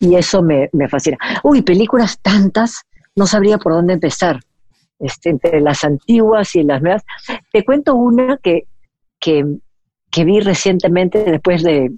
Y 0.00 0.14
eso 0.14 0.42
me, 0.42 0.70
me 0.72 0.88
fascina. 0.88 1.18
Uy, 1.42 1.62
películas 1.62 2.20
tantas, 2.20 2.82
no 3.16 3.26
sabría 3.26 3.58
por 3.58 3.72
dónde 3.72 3.94
empezar. 3.94 4.40
Este, 5.00 5.30
entre 5.30 5.60
las 5.60 5.84
antiguas 5.84 6.56
y 6.56 6.62
las 6.64 6.82
nuevas. 6.82 7.04
Te 7.52 7.64
cuento 7.64 7.94
una 7.94 8.36
que, 8.38 8.66
que, 9.20 9.44
que 10.10 10.24
vi 10.24 10.40
recientemente 10.40 11.22
después 11.24 11.62
de 11.62 11.92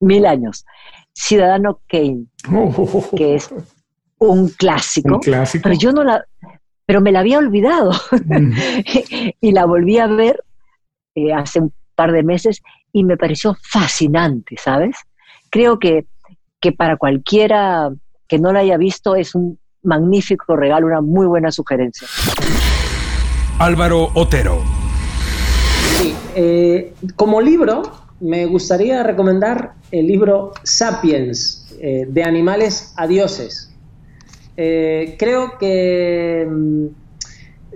mil 0.00 0.24
años. 0.24 0.64
Ciudadano 1.12 1.80
Kane, 1.86 2.26
que 3.16 3.34
es 3.36 3.50
un 4.20 4.48
clásico. 4.48 5.14
un 5.14 5.20
clásico. 5.20 5.62
Pero 5.64 5.76
yo 5.76 5.92
no 5.92 6.04
la, 6.04 6.24
pero 6.86 7.00
me 7.00 7.12
la 7.12 7.20
había 7.20 7.38
olvidado 7.38 7.92
Mm, 8.12 8.52
y 9.40 9.52
la 9.52 9.64
volví 9.64 9.98
a 9.98 10.06
ver 10.06 10.42
eh, 11.14 11.32
hace 11.32 11.60
un 11.60 11.72
par 11.94 12.12
de 12.12 12.22
meses 12.22 12.62
y 12.92 13.04
me 13.04 13.16
pareció 13.16 13.56
fascinante, 13.62 14.56
¿sabes? 14.56 14.96
Creo 15.50 15.78
que, 15.78 16.06
que 16.60 16.72
para 16.72 16.96
cualquiera 16.96 17.90
que 18.28 18.38
no 18.38 18.52
la 18.52 18.60
haya 18.60 18.76
visto 18.76 19.16
es 19.16 19.34
un 19.34 19.58
magnífico 19.82 20.56
regalo, 20.56 20.86
una 20.86 21.00
muy 21.00 21.26
buena 21.26 21.50
sugerencia. 21.50 22.06
Álvaro 23.58 24.08
Otero. 24.14 24.62
Sí, 25.96 26.14
eh, 26.34 26.94
como 27.16 27.40
libro, 27.40 27.82
me 28.20 28.46
gustaría 28.46 29.02
recomendar 29.02 29.74
el 29.90 30.06
libro 30.06 30.52
Sapiens, 30.62 31.66
eh, 31.80 32.06
de 32.08 32.24
animales 32.24 32.92
a 32.96 33.06
dioses. 33.06 33.69
Eh, 34.62 35.16
creo 35.18 35.56
que 35.58 36.46
mm, 36.46 36.86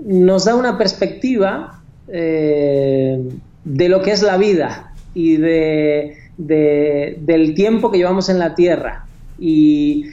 nos 0.04 0.44
da 0.44 0.54
una 0.54 0.76
perspectiva 0.76 1.82
eh, 2.12 3.18
de 3.64 3.88
lo 3.88 4.02
que 4.02 4.10
es 4.12 4.22
la 4.22 4.36
vida 4.36 4.92
y 5.14 5.38
de, 5.38 6.14
de- 6.36 7.16
del 7.20 7.54
tiempo 7.54 7.90
que 7.90 7.96
llevamos 7.96 8.28
en 8.28 8.38
la 8.38 8.54
Tierra 8.54 9.06
y, 9.38 10.04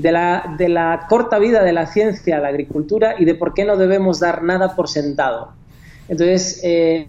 de, 0.00 0.12
la, 0.12 0.54
de 0.58 0.68
la 0.68 1.06
corta 1.08 1.40
vida 1.40 1.64
de 1.64 1.72
la 1.72 1.86
ciencia, 1.86 2.38
la 2.38 2.48
agricultura 2.48 3.16
y 3.18 3.24
de 3.24 3.34
por 3.34 3.52
qué 3.52 3.64
no 3.64 3.76
debemos 3.76 4.20
dar 4.20 4.44
nada 4.44 4.76
por 4.76 4.88
sentado. 4.88 5.54
Entonces, 6.06 6.60
eh, 6.62 7.08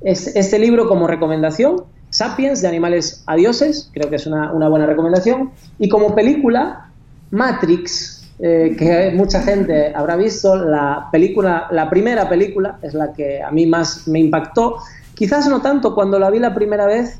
es- 0.00 0.34
este 0.34 0.58
libro 0.58 0.88
como 0.88 1.06
recomendación, 1.06 1.84
Sapiens, 2.08 2.62
de 2.62 2.68
animales 2.68 3.22
a 3.26 3.36
dioses, 3.36 3.90
creo 3.92 4.08
que 4.08 4.16
es 4.16 4.26
una 4.26 4.68
buena 4.68 4.86
recomendación. 4.86 5.50
Y 5.78 5.88
como 5.90 6.14
película, 6.14 6.91
Matrix, 7.32 8.22
eh, 8.38 8.76
que 8.78 9.10
mucha 9.14 9.42
gente 9.42 9.92
habrá 9.94 10.16
visto, 10.16 10.54
la 10.56 11.08
película, 11.10 11.66
la 11.70 11.88
primera 11.90 12.28
película 12.28 12.78
es 12.82 12.94
la 12.94 13.12
que 13.12 13.42
a 13.42 13.50
mí 13.50 13.66
más 13.66 14.06
me 14.06 14.20
impactó. 14.20 14.76
Quizás 15.14 15.48
no 15.48 15.60
tanto 15.60 15.94
cuando 15.94 16.18
la 16.18 16.30
vi 16.30 16.38
la 16.38 16.54
primera 16.54 16.86
vez, 16.86 17.18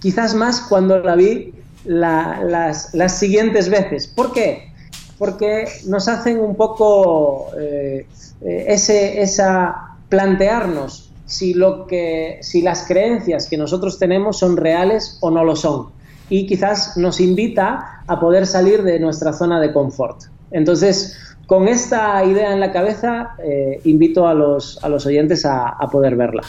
quizás 0.00 0.34
más 0.34 0.60
cuando 0.60 0.98
la 1.00 1.14
vi 1.16 1.52
la- 1.84 2.42
las, 2.44 2.94
las 2.94 3.18
siguientes 3.18 3.68
veces. 3.68 4.06
¿Por 4.06 4.32
qué? 4.32 4.72
Porque 5.18 5.66
nos 5.86 6.08
hacen 6.08 6.38
un 6.38 6.54
poco 6.54 7.48
eh, 7.58 8.06
eh, 8.42 8.64
ese, 8.68 9.22
esa 9.22 9.96
plantearnos 10.10 11.10
si 11.24 11.54
lo 11.54 11.86
que 11.86 12.38
si 12.42 12.62
las 12.62 12.86
creencias 12.86 13.48
que 13.48 13.56
nosotros 13.56 13.98
tenemos 13.98 14.38
son 14.38 14.56
reales 14.56 15.18
o 15.22 15.30
no 15.30 15.42
lo 15.44 15.56
son 15.56 15.88
y 16.28 16.46
quizás 16.46 16.96
nos 16.96 17.20
invita 17.20 18.02
a 18.06 18.20
poder 18.20 18.46
salir 18.46 18.82
de 18.82 18.98
nuestra 18.98 19.32
zona 19.32 19.60
de 19.60 19.72
confort. 19.72 20.22
Entonces, 20.50 21.18
con 21.46 21.68
esta 21.68 22.24
idea 22.24 22.52
en 22.52 22.60
la 22.60 22.72
cabeza, 22.72 23.34
eh, 23.42 23.80
invito 23.84 24.26
a 24.26 24.34
los, 24.34 24.82
a 24.82 24.88
los 24.88 25.06
oyentes 25.06 25.44
a, 25.44 25.68
a 25.68 25.88
poder 25.88 26.16
verla. 26.16 26.42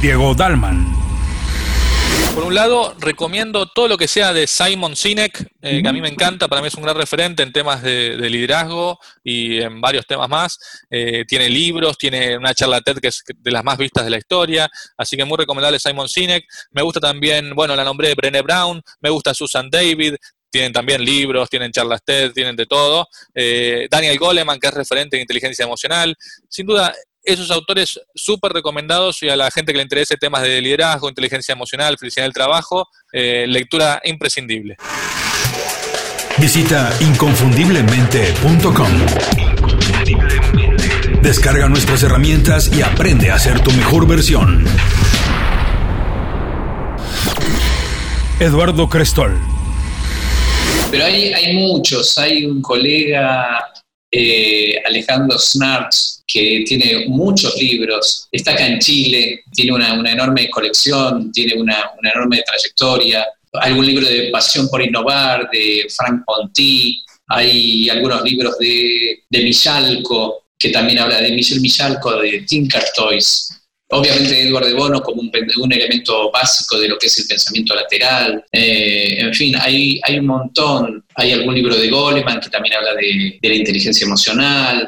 Diego 0.00 0.34
Dalman. 0.34 1.07
Por 2.38 2.46
un 2.46 2.54
lado, 2.54 2.94
recomiendo 3.00 3.66
todo 3.66 3.88
lo 3.88 3.98
que 3.98 4.06
sea 4.06 4.32
de 4.32 4.46
Simon 4.46 4.94
Sinek, 4.94 5.44
eh, 5.60 5.82
que 5.82 5.88
a 5.88 5.92
mí 5.92 6.00
me 6.00 6.08
encanta, 6.08 6.46
para 6.46 6.62
mí 6.62 6.68
es 6.68 6.74
un 6.76 6.84
gran 6.84 6.94
referente 6.94 7.42
en 7.42 7.52
temas 7.52 7.82
de, 7.82 8.16
de 8.16 8.30
liderazgo 8.30 8.96
y 9.24 9.60
en 9.60 9.80
varios 9.80 10.06
temas 10.06 10.28
más. 10.28 10.56
Eh, 10.88 11.24
tiene 11.26 11.48
libros, 11.48 11.98
tiene 11.98 12.36
una 12.36 12.54
charla 12.54 12.80
TED 12.80 12.98
que 12.98 13.08
es 13.08 13.24
de 13.26 13.50
las 13.50 13.64
más 13.64 13.76
vistas 13.76 14.04
de 14.04 14.10
la 14.10 14.18
historia, 14.18 14.70
así 14.96 15.16
que 15.16 15.24
muy 15.24 15.36
recomendable 15.36 15.80
Simon 15.80 16.08
Sinek. 16.08 16.44
Me 16.70 16.82
gusta 16.82 17.00
también, 17.00 17.56
bueno, 17.56 17.74
la 17.74 17.82
nombré 17.82 18.14
Brené 18.14 18.40
Brown, 18.42 18.80
me 19.00 19.10
gusta 19.10 19.34
Susan 19.34 19.68
David, 19.68 20.14
tienen 20.48 20.72
también 20.72 21.04
libros, 21.04 21.50
tienen 21.50 21.72
charlas 21.72 22.04
TED, 22.04 22.30
tienen 22.32 22.54
de 22.54 22.66
todo. 22.66 23.08
Eh, 23.34 23.88
Daniel 23.90 24.16
Goleman, 24.16 24.60
que 24.60 24.68
es 24.68 24.74
referente 24.74 25.16
en 25.16 25.22
inteligencia 25.22 25.64
emocional. 25.64 26.16
Sin 26.48 26.66
duda, 26.66 26.94
esos 27.28 27.50
autores 27.50 28.00
súper 28.14 28.52
recomendados 28.52 29.22
y 29.22 29.28
a 29.28 29.36
la 29.36 29.50
gente 29.50 29.72
que 29.72 29.76
le 29.76 29.82
interese 29.82 30.16
temas 30.16 30.42
de 30.42 30.62
liderazgo, 30.62 31.08
inteligencia 31.08 31.52
emocional, 31.52 31.98
felicidad 31.98 32.24
del 32.24 32.32
trabajo, 32.32 32.88
eh, 33.12 33.44
lectura 33.46 34.00
imprescindible. 34.04 34.76
Visita 36.38 36.90
inconfundiblemente.com. 37.00 38.88
Descarga 41.20 41.68
nuestras 41.68 42.02
herramientas 42.02 42.70
y 42.74 42.80
aprende 42.80 43.30
a 43.30 43.38
ser 43.38 43.60
tu 43.60 43.72
mejor 43.72 44.06
versión. 44.06 44.64
Eduardo 48.40 48.88
Crestol. 48.88 49.38
Pero 50.90 51.04
hay, 51.04 51.32
hay 51.34 51.54
muchos. 51.56 52.16
Hay 52.16 52.46
un 52.46 52.62
colega, 52.62 53.68
eh, 54.10 54.80
Alejandro 54.86 55.38
Snartz, 55.38 56.22
que 56.26 56.64
tiene 56.66 57.06
muchos 57.08 57.56
libros. 57.56 58.28
Está 58.30 58.52
acá 58.52 58.66
en 58.66 58.78
Chile, 58.78 59.44
tiene 59.52 59.72
una, 59.72 59.94
una 59.94 60.12
enorme 60.12 60.48
colección, 60.50 61.32
tiene 61.32 61.60
una, 61.60 61.90
una 61.98 62.10
enorme 62.10 62.42
trayectoria. 62.46 63.26
Algún 63.54 63.86
libro 63.86 64.06
de 64.06 64.30
Pasión 64.30 64.68
por 64.68 64.82
Innovar, 64.82 65.48
de 65.50 65.86
Frank 65.94 66.22
Ponty. 66.26 67.02
Hay 67.28 67.88
algunos 67.88 68.22
libros 68.22 68.58
de, 68.58 69.24
de 69.28 69.42
Michalco, 69.42 70.44
que 70.58 70.70
también 70.70 70.98
habla 70.98 71.20
de 71.20 71.32
Michel 71.32 71.60
Michalco, 71.60 72.20
de 72.20 72.40
Tinker 72.42 72.84
Toys. 72.94 73.48
Obviamente 73.90 74.42
Edward 74.42 74.66
de 74.66 74.74
Bono 74.74 75.00
como 75.00 75.22
un, 75.22 75.72
elemento 75.72 76.30
básico 76.30 76.78
de 76.78 76.88
lo 76.88 76.98
que 76.98 77.06
es 77.06 77.18
el 77.18 77.26
pensamiento 77.26 77.74
lateral. 77.74 78.44
Eh, 78.52 79.16
en 79.18 79.32
fin, 79.32 79.56
hay, 79.56 79.98
hay 80.02 80.18
un 80.18 80.26
montón. 80.26 81.04
Hay 81.14 81.32
algún 81.32 81.54
libro 81.54 81.74
de 81.74 81.88
Goleman 81.88 82.40
que 82.40 82.50
también 82.50 82.74
habla 82.74 82.94
de, 82.94 83.38
la 83.40 83.54
inteligencia 83.54 84.04
emocional. 84.04 84.86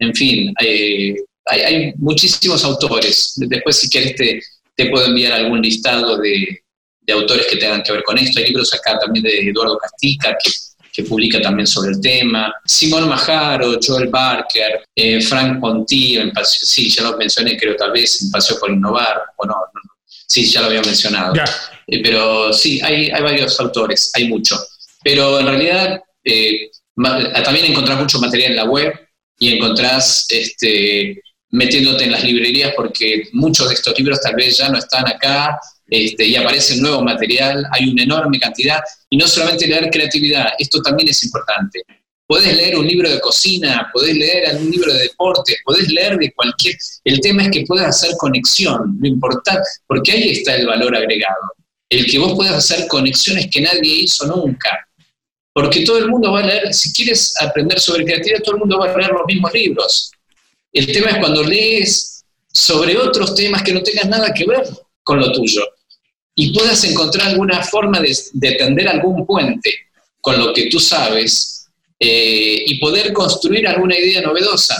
En 0.00 0.14
fin, 0.14 0.52
hay, 0.56 1.14
hay, 1.46 1.92
muchísimos 1.96 2.64
autores. 2.64 3.34
Después, 3.36 3.76
si 3.76 3.88
quieres, 3.88 4.16
te, 4.16 4.90
puedo 4.90 5.06
enviar 5.06 5.32
algún 5.32 5.60
listado 5.62 6.16
de, 6.16 6.62
de 7.02 7.12
autores 7.12 7.46
que 7.46 7.56
tengan 7.56 7.82
que 7.82 7.92
ver 7.92 8.02
con 8.02 8.18
esto. 8.18 8.40
Hay 8.40 8.46
libros 8.46 8.74
acá 8.74 8.98
también 8.98 9.22
de 9.22 9.48
Eduardo 9.48 9.78
Castica 9.78 10.36
que, 10.42 10.50
que 11.02 11.08
publica 11.08 11.40
también 11.40 11.66
sobre 11.66 11.92
el 11.92 12.00
tema. 12.00 12.52
Simón 12.64 13.08
Majaro, 13.08 13.78
Joel 13.84 14.08
Barker, 14.08 14.84
eh, 14.94 15.20
Frank 15.20 15.60
Ponti, 15.60 16.18
sí, 16.44 16.90
ya 16.90 17.02
lo 17.04 17.16
mencioné, 17.16 17.56
creo 17.56 17.76
tal 17.76 17.92
vez, 17.92 18.22
en 18.22 18.30
Paseo 18.30 18.58
por 18.58 18.70
Innovar, 18.70 19.22
o 19.36 19.46
no, 19.46 19.54
no, 19.54 19.80
sí, 20.26 20.44
ya 20.46 20.60
lo 20.60 20.66
había 20.66 20.82
mencionado. 20.82 21.34
Eh, 21.86 22.00
pero 22.02 22.52
sí, 22.52 22.80
hay, 22.82 23.10
hay 23.10 23.22
varios 23.22 23.58
autores, 23.60 24.10
hay 24.14 24.28
mucho. 24.28 24.56
Pero 25.02 25.40
en 25.40 25.46
realidad 25.46 26.00
eh, 26.24 26.70
ma- 26.96 27.32
también 27.42 27.66
encontrás 27.66 27.98
mucho 27.98 28.18
material 28.20 28.50
en 28.52 28.56
la 28.56 28.64
web 28.64 28.92
y 29.38 29.56
encontrás 29.56 30.26
este, 30.28 31.20
metiéndote 31.50 32.04
en 32.04 32.12
las 32.12 32.22
librerías 32.22 32.72
porque 32.76 33.24
muchos 33.32 33.68
de 33.68 33.74
estos 33.74 33.98
libros 33.98 34.20
tal 34.20 34.34
vez 34.34 34.58
ya 34.58 34.68
no 34.68 34.78
están 34.78 35.08
acá 35.08 35.58
este, 35.90 36.24
y 36.24 36.36
aparece 36.36 36.76
nuevo 36.76 37.02
material, 37.02 37.66
hay 37.72 37.90
una 37.90 38.04
enorme 38.04 38.38
cantidad 38.38 38.80
y 39.10 39.16
no 39.16 39.26
solamente 39.26 39.66
leer 39.66 39.90
creatividad, 39.90 40.50
esto 40.56 40.80
también 40.80 41.08
es 41.08 41.22
importante. 41.24 41.82
Podés 42.28 42.56
leer 42.56 42.76
un 42.76 42.86
libro 42.86 43.10
de 43.10 43.18
cocina, 43.18 43.90
podés 43.92 44.16
leer 44.16 44.46
algún 44.50 44.70
libro 44.70 44.92
de 44.92 45.00
deporte, 45.00 45.56
podés 45.64 45.88
leer 45.88 46.16
de 46.16 46.32
cualquier... 46.32 46.76
El 47.02 47.18
tema 47.18 47.42
es 47.42 47.50
que 47.50 47.64
puedas 47.66 47.88
hacer 47.88 48.12
conexión, 48.18 48.98
lo 49.00 49.08
importante, 49.08 49.68
porque 49.88 50.12
ahí 50.12 50.30
está 50.30 50.54
el 50.54 50.68
valor 50.68 50.94
agregado. 50.94 51.42
El 51.88 52.06
que 52.06 52.20
vos 52.20 52.34
puedas 52.36 52.54
hacer 52.54 52.86
conexiones 52.86 53.48
que 53.50 53.60
nadie 53.60 54.02
hizo 54.02 54.28
nunca. 54.28 54.86
Porque 55.52 55.84
todo 55.84 55.98
el 55.98 56.08
mundo 56.08 56.30
va 56.30 56.38
a 56.38 56.46
leer, 56.46 56.72
si 56.72 56.92
quieres 56.92 57.34
aprender 57.40 57.80
sobre 57.80 58.04
creatividad, 58.04 58.44
todo 58.44 58.54
el 58.54 58.60
mundo 58.60 58.78
va 58.78 58.92
a 58.92 58.96
leer 58.96 59.10
los 59.10 59.26
mismos 59.26 59.52
libros. 59.52 60.12
El 60.72 60.86
tema 60.92 61.10
es 61.10 61.18
cuando 61.18 61.42
lees 61.42 62.24
sobre 62.52 62.96
otros 62.96 63.34
temas 63.34 63.64
que 63.64 63.72
no 63.72 63.82
tengan 63.82 64.08
nada 64.08 64.32
que 64.32 64.46
ver 64.46 64.62
con 65.02 65.18
lo 65.18 65.32
tuyo 65.32 65.64
y 66.34 66.52
puedas 66.52 66.82
encontrar 66.84 67.28
alguna 67.28 67.62
forma 67.62 68.00
de, 68.00 68.16
de 68.32 68.52
tender 68.52 68.88
algún 68.88 69.26
puente 69.26 69.72
con 70.20 70.38
lo 70.38 70.52
que 70.52 70.68
tú 70.68 70.78
sabes 70.78 71.60
eh, 71.98 72.62
y 72.66 72.78
poder 72.78 73.12
construir 73.12 73.66
alguna 73.68 73.96
idea 73.98 74.22
novedosa. 74.22 74.74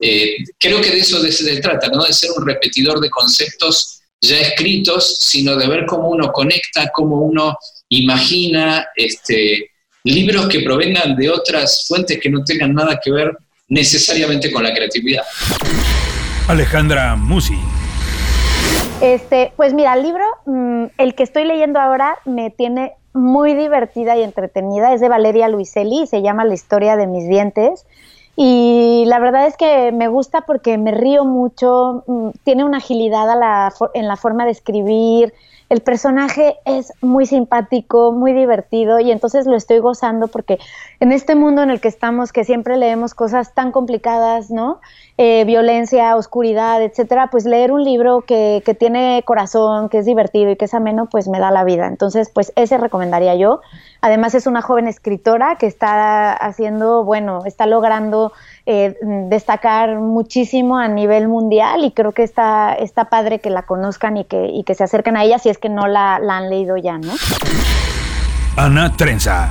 Eh, 0.00 0.38
creo 0.58 0.80
que 0.80 0.90
de 0.90 0.98
eso 0.98 1.22
se 1.22 1.60
trata, 1.60 1.88
no 1.88 2.04
de 2.04 2.12
ser 2.12 2.30
un 2.36 2.44
repetidor 2.44 3.00
de 3.00 3.08
conceptos 3.08 4.00
ya 4.20 4.38
escritos, 4.38 5.18
sino 5.20 5.56
de 5.56 5.68
ver 5.68 5.86
cómo 5.86 6.08
uno 6.08 6.32
conecta, 6.32 6.90
cómo 6.92 7.20
uno 7.20 7.56
imagina 7.88 8.86
este, 8.96 9.70
libros 10.04 10.48
que 10.48 10.60
provengan 10.60 11.14
de 11.16 11.30
otras 11.30 11.86
fuentes 11.86 12.18
que 12.20 12.30
no 12.30 12.42
tengan 12.44 12.74
nada 12.74 13.00
que 13.02 13.12
ver 13.12 13.36
necesariamente 13.68 14.50
con 14.50 14.64
la 14.64 14.74
creatividad. 14.74 15.22
Alejandra 16.48 17.16
Musi. 17.16 17.58
Este, 19.02 19.52
pues 19.56 19.74
mira, 19.74 19.94
el 19.94 20.04
libro, 20.04 20.24
mm, 20.46 20.84
el 20.96 21.14
que 21.16 21.24
estoy 21.24 21.44
leyendo 21.44 21.80
ahora, 21.80 22.18
me 22.24 22.50
tiene 22.50 22.94
muy 23.12 23.54
divertida 23.54 24.16
y 24.16 24.22
entretenida. 24.22 24.94
Es 24.94 25.00
de 25.00 25.08
Valeria 25.08 25.48
Luiselli 25.48 26.06
se 26.06 26.22
llama 26.22 26.44
La 26.44 26.54
historia 26.54 26.96
de 26.96 27.08
mis 27.08 27.28
dientes. 27.28 27.84
Y 28.36 29.02
la 29.08 29.18
verdad 29.18 29.46
es 29.46 29.56
que 29.56 29.90
me 29.90 30.06
gusta 30.06 30.42
porque 30.42 30.78
me 30.78 30.92
río 30.92 31.24
mucho, 31.24 32.04
mm, 32.06 32.28
tiene 32.44 32.64
una 32.64 32.78
agilidad 32.78 33.26
en 33.92 34.08
la 34.08 34.16
forma 34.16 34.44
de 34.44 34.52
escribir, 34.52 35.34
el 35.72 35.80
personaje 35.80 36.56
es 36.66 36.92
muy 37.00 37.24
simpático, 37.24 38.12
muy 38.12 38.34
divertido 38.34 39.00
y 39.00 39.10
entonces 39.10 39.46
lo 39.46 39.56
estoy 39.56 39.78
gozando 39.78 40.28
porque 40.28 40.58
en 41.00 41.12
este 41.12 41.34
mundo 41.34 41.62
en 41.62 41.70
el 41.70 41.80
que 41.80 41.88
estamos, 41.88 42.30
que 42.30 42.44
siempre 42.44 42.76
leemos 42.76 43.14
cosas 43.14 43.54
tan 43.54 43.72
complicadas, 43.72 44.50
¿no? 44.50 44.82
Eh, 45.16 45.44
violencia, 45.46 46.14
oscuridad, 46.16 46.82
etcétera, 46.82 47.28
pues 47.30 47.46
leer 47.46 47.72
un 47.72 47.84
libro 47.84 48.20
que, 48.20 48.62
que 48.66 48.74
tiene 48.74 49.22
corazón, 49.24 49.88
que 49.88 50.00
es 50.00 50.04
divertido 50.04 50.50
y 50.50 50.56
que 50.56 50.66
es 50.66 50.74
ameno, 50.74 51.08
pues 51.10 51.26
me 51.26 51.38
da 51.38 51.50
la 51.50 51.64
vida. 51.64 51.86
Entonces, 51.86 52.28
pues 52.28 52.52
ese 52.54 52.76
recomendaría 52.76 53.34
yo. 53.36 53.62
Además 54.02 54.34
es 54.34 54.48
una 54.48 54.62
joven 54.62 54.88
escritora 54.88 55.56
que 55.56 55.66
está 55.66 56.32
haciendo, 56.32 57.04
bueno, 57.04 57.44
está 57.46 57.66
logrando 57.66 58.32
eh, 58.66 58.96
destacar 59.28 60.00
muchísimo 60.00 60.76
a 60.76 60.88
nivel 60.88 61.28
mundial 61.28 61.84
y 61.84 61.92
creo 61.92 62.10
que 62.10 62.24
está, 62.24 62.74
está 62.74 63.04
padre 63.04 63.38
que 63.38 63.48
la 63.48 63.62
conozcan 63.62 64.16
y 64.16 64.24
que, 64.24 64.46
y 64.46 64.64
que 64.64 64.74
se 64.74 64.82
acerquen 64.82 65.16
a 65.16 65.22
ella 65.22 65.38
si 65.38 65.50
es 65.50 65.58
que 65.58 65.68
no 65.68 65.86
la, 65.86 66.18
la 66.18 66.38
han 66.38 66.50
leído 66.50 66.76
ya, 66.76 66.98
¿no? 66.98 67.12
Ana 68.56 68.92
Trenza. 68.96 69.50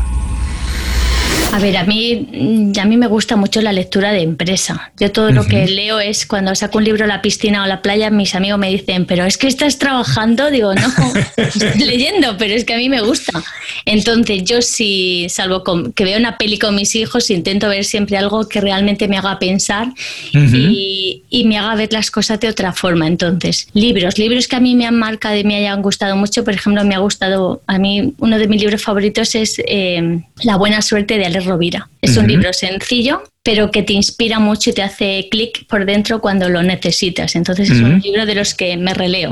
A 1.54 1.60
ver, 1.60 1.76
a 1.76 1.84
mí, 1.84 2.28
mm, 2.32 2.80
a 2.80 2.86
mí 2.86 2.96
me 2.96 3.08
gusta 3.08 3.36
mucho 3.36 3.62
la 3.62 3.74
lectura 3.74 4.14
de 4.14 4.22
empresa. 4.22 4.92
Yo 4.98 5.12
todo 5.12 5.32
lo 5.32 5.46
que 5.46 5.68
leo 5.68 6.00
es 6.00 6.26
cuando 6.26 6.56
saco 6.56 6.78
un 6.78 6.86
libro 6.86 7.04
a 7.04 7.08
la 7.08 7.22
piscina 7.22 7.62
o 7.62 7.64
a 7.66 7.68
la 7.68 7.82
playa, 7.82 8.10
mis 8.10 8.36
amigos 8.36 8.58
me 8.58 8.70
dicen, 8.70 9.06
pero 9.06 9.26
es 9.26 9.38
que 9.38 9.48
estás 9.48 9.78
trabajando. 9.78 10.50
Digo, 10.50 10.74
no, 10.74 10.88
estoy 11.38 11.84
leyendo, 11.84 12.38
pero 12.38 12.54
es 12.54 12.64
que 12.64 12.74
a 12.74 12.78
mí 12.78 12.88
me 12.88 13.02
gusta. 13.02 13.44
Entonces, 13.86 14.46
yo 14.46 14.62
sí, 14.62 15.28
salvo 15.30 15.64
que 15.94 16.06
veo 16.06 16.18
una 16.18 16.38
peli 16.38 16.58
con 16.58 16.74
mis 16.74 16.96
hijos, 16.96 17.30
intento 17.30 17.68
ver 17.68 17.84
siempre 17.84 18.18
algo 18.18 18.48
que 18.48 18.62
realmente 18.62 19.10
me 19.10 19.18
haga 19.18 19.38
pensar 19.38 19.88
y, 20.34 21.24
y, 21.30 21.46
me 21.46 21.58
haga 21.58 21.76
ver 21.76 21.92
las 21.92 22.12
cosas 22.12 22.40
de 22.40 22.48
otra 22.48 22.72
forma. 22.72 23.08
Entonces, 23.08 23.68
libros, 23.74 24.18
libros 24.18 24.48
que 24.48 24.56
a 24.56 24.62
mí 24.62 24.76
me 24.76 24.86
han 24.86 24.98
marcado 24.98 25.36
y 25.36 25.44
me 25.44 25.58
hayan 25.58 25.82
gustado 25.82 26.16
mucho. 26.16 26.46
Por 26.46 26.54
ejemplo, 26.54 26.86
me 26.86 26.96
ha 26.96 27.00
gustado, 27.00 27.62
a 27.68 27.78
mí 27.78 28.14
uno 28.20 28.38
de 28.40 28.48
mis 28.48 28.62
libros 28.62 28.82
favoritos 28.82 29.36
es 29.36 29.62
eh, 29.68 30.22
La 30.44 30.56
buena 30.56 30.82
suerte 30.82 31.18
de 31.18 31.26
Alex 31.42 31.46
Rovira. 31.48 31.90
Es 32.02 32.18
un 32.18 32.28
libro 32.28 32.54
sencillo, 32.54 33.24
pero 33.44 33.72
que 33.72 33.84
te 33.84 33.94
inspira 33.94 34.40
mucho 34.40 34.70
y 34.70 34.74
te 34.74 34.82
hace 34.82 35.28
clic 35.30 35.66
por 35.68 35.86
dentro 35.86 36.22
cuando 36.22 36.50
lo 36.50 36.62
necesitas. 36.64 37.36
Entonces 37.36 37.70
es 37.70 37.80
un 37.80 38.00
libro 38.00 38.26
de 38.26 38.36
los 38.36 38.54
que 38.54 38.78
me 38.78 38.94
releo. 38.94 39.32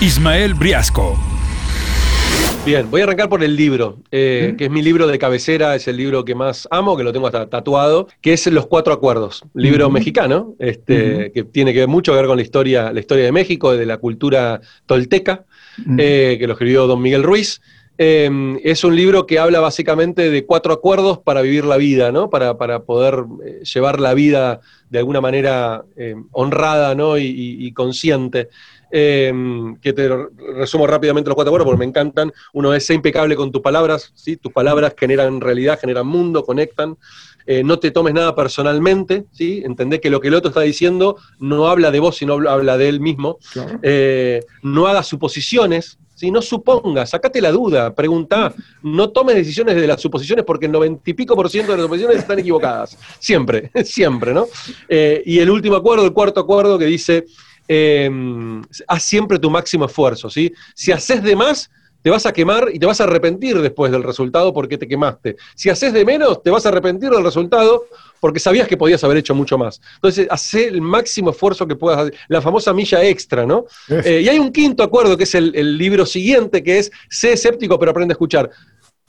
Ismael 0.00 0.54
Briasco. 0.54 1.18
Bien, 2.64 2.88
voy 2.88 3.00
a 3.00 3.04
arrancar 3.04 3.28
por 3.28 3.42
el 3.42 3.56
libro, 3.56 3.98
eh, 4.12 4.54
que 4.56 4.66
es 4.66 4.70
mi 4.70 4.82
libro 4.82 5.08
de 5.08 5.18
cabecera, 5.18 5.74
es 5.74 5.88
el 5.88 5.96
libro 5.96 6.24
que 6.24 6.36
más 6.36 6.68
amo, 6.70 6.96
que 6.96 7.02
lo 7.02 7.12
tengo 7.12 7.26
hasta 7.26 7.48
tatuado, 7.48 8.06
que 8.20 8.32
es 8.32 8.46
Los 8.46 8.68
Cuatro 8.68 8.92
Acuerdos, 8.92 9.42
libro 9.52 9.90
mexicano, 9.90 10.54
este, 10.60 11.32
que 11.34 11.42
tiene 11.42 11.72
que 11.72 11.80
ver 11.80 11.88
mucho 11.88 12.12
que 12.12 12.18
ver 12.18 12.26
con 12.28 12.36
la 12.36 12.42
historia, 12.44 12.92
la 12.92 13.00
historia 13.00 13.24
de 13.24 13.32
México, 13.32 13.76
de 13.76 13.84
la 13.84 13.96
cultura 13.96 14.60
tolteca, 14.86 15.44
eh, 15.98 16.36
que 16.38 16.46
lo 16.46 16.52
escribió 16.52 16.86
don 16.86 17.02
Miguel 17.02 17.24
Ruiz. 17.24 17.60
Em, 17.98 18.58
es 18.64 18.84
un 18.84 18.96
libro 18.96 19.26
que 19.26 19.38
habla 19.38 19.60
básicamente 19.60 20.30
de 20.30 20.46
cuatro 20.46 20.72
acuerdos 20.72 21.18
para 21.18 21.42
vivir 21.42 21.64
la 21.64 21.76
vida, 21.76 22.10
¿no? 22.10 22.30
Para, 22.30 22.56
poder 22.80 23.24
eh, 23.44 23.62
llevar 23.62 24.00
la 24.00 24.14
vida 24.14 24.60
de 24.88 24.98
alguna 24.98 25.20
manera 25.20 25.84
em, 25.96 26.26
honrada 26.32 26.94
¿no? 26.94 27.18
y, 27.18 27.70
consciente. 27.72 28.48
Em, 28.94 29.76
que 29.76 29.94
te 29.94 30.06
resumo 30.54 30.86
rápidamente 30.86 31.30
los 31.30 31.34
cuatro 31.34 31.50
acuerdos 31.50 31.66
porque 31.66 31.78
me 31.78 31.86
encantan. 31.86 32.32
Uno 32.52 32.74
es 32.74 32.84
ser 32.84 32.96
impecable 32.96 33.36
con 33.36 33.50
tus 33.50 33.62
palabras, 33.62 34.12
¿sí? 34.14 34.36
tus 34.36 34.52
palabras 34.52 34.94
generan 34.98 35.40
realidad, 35.40 35.78
generan 35.80 36.06
mundo, 36.06 36.44
conectan. 36.44 36.98
Eh, 37.46 37.62
no 37.64 37.78
te 37.78 37.90
tomes 37.90 38.14
nada 38.14 38.34
personalmente, 38.34 39.24
¿sí? 39.32 39.62
entendés 39.64 40.00
que 40.00 40.10
lo 40.10 40.20
que 40.20 40.28
el 40.28 40.34
otro 40.34 40.50
está 40.50 40.60
diciendo 40.60 41.16
no 41.38 41.68
habla 41.68 41.90
de 41.90 42.00
vos, 42.00 42.16
sino 42.16 42.34
habla 42.48 42.76
de 42.76 42.88
él 42.88 43.00
mismo. 43.00 43.38
Eh, 43.82 44.40
no 44.62 44.86
hagas 44.86 45.06
suposiciones, 45.06 45.98
si 46.22 46.30
no 46.30 46.40
supongas, 46.40 47.10
sacate 47.10 47.40
la 47.40 47.50
duda, 47.50 47.92
pregunta, 47.96 48.54
no 48.80 49.10
tomes 49.10 49.34
decisiones 49.34 49.74
de 49.74 49.88
las 49.88 50.00
suposiciones 50.00 50.44
porque 50.44 50.66
el 50.66 50.72
noventa 50.72 51.10
y 51.10 51.14
pico 51.14 51.34
por 51.34 51.50
ciento 51.50 51.72
de 51.72 51.78
las 51.78 51.86
suposiciones 51.86 52.18
están 52.18 52.38
equivocadas. 52.38 52.96
Siempre, 53.18 53.72
siempre, 53.84 54.32
¿no? 54.32 54.46
Eh, 54.88 55.20
y 55.26 55.40
el 55.40 55.50
último 55.50 55.74
acuerdo, 55.74 56.04
el 56.04 56.12
cuarto 56.12 56.38
acuerdo 56.38 56.78
que 56.78 56.84
dice, 56.84 57.24
em, 57.66 58.62
haz 58.86 59.02
siempre 59.02 59.40
tu 59.40 59.50
máximo 59.50 59.86
esfuerzo, 59.86 60.30
¿sí? 60.30 60.52
Si 60.76 60.92
haces 60.92 61.24
de 61.24 61.34
más, 61.34 61.68
te 62.02 62.10
vas 62.10 62.26
a 62.26 62.32
quemar 62.32 62.68
y 62.72 62.78
te 62.78 62.86
vas 62.86 63.00
a 63.00 63.04
arrepentir 63.04 63.60
después 63.60 63.92
del 63.92 64.02
resultado 64.02 64.52
porque 64.52 64.76
te 64.76 64.88
quemaste. 64.88 65.36
Si 65.54 65.70
haces 65.70 65.92
de 65.92 66.04
menos, 66.04 66.42
te 66.42 66.50
vas 66.50 66.66
a 66.66 66.68
arrepentir 66.68 67.10
del 67.10 67.24
resultado 67.24 67.84
porque 68.20 68.38
sabías 68.38 68.68
que 68.68 68.76
podías 68.76 69.02
haber 69.02 69.16
hecho 69.16 69.34
mucho 69.34 69.58
más. 69.58 69.80
Entonces, 69.96 70.28
hace 70.30 70.68
el 70.68 70.80
máximo 70.80 71.30
esfuerzo 71.30 71.66
que 71.66 71.74
puedas 71.74 72.00
hacer, 72.00 72.14
la 72.28 72.40
famosa 72.40 72.72
milla 72.72 73.02
extra, 73.02 73.46
¿no? 73.46 73.64
Eh, 73.88 74.22
y 74.24 74.28
hay 74.28 74.38
un 74.38 74.52
quinto 74.52 74.84
acuerdo, 74.84 75.16
que 75.16 75.24
es 75.24 75.34
el, 75.34 75.76
libro 75.76 76.06
siguiente, 76.06 76.62
que 76.62 76.78
es 76.78 76.92
sé 77.10 77.32
escéptico, 77.32 77.78
pero 77.80 77.90
aprende 77.90 78.12
a 78.12 78.14
escuchar. 78.14 78.50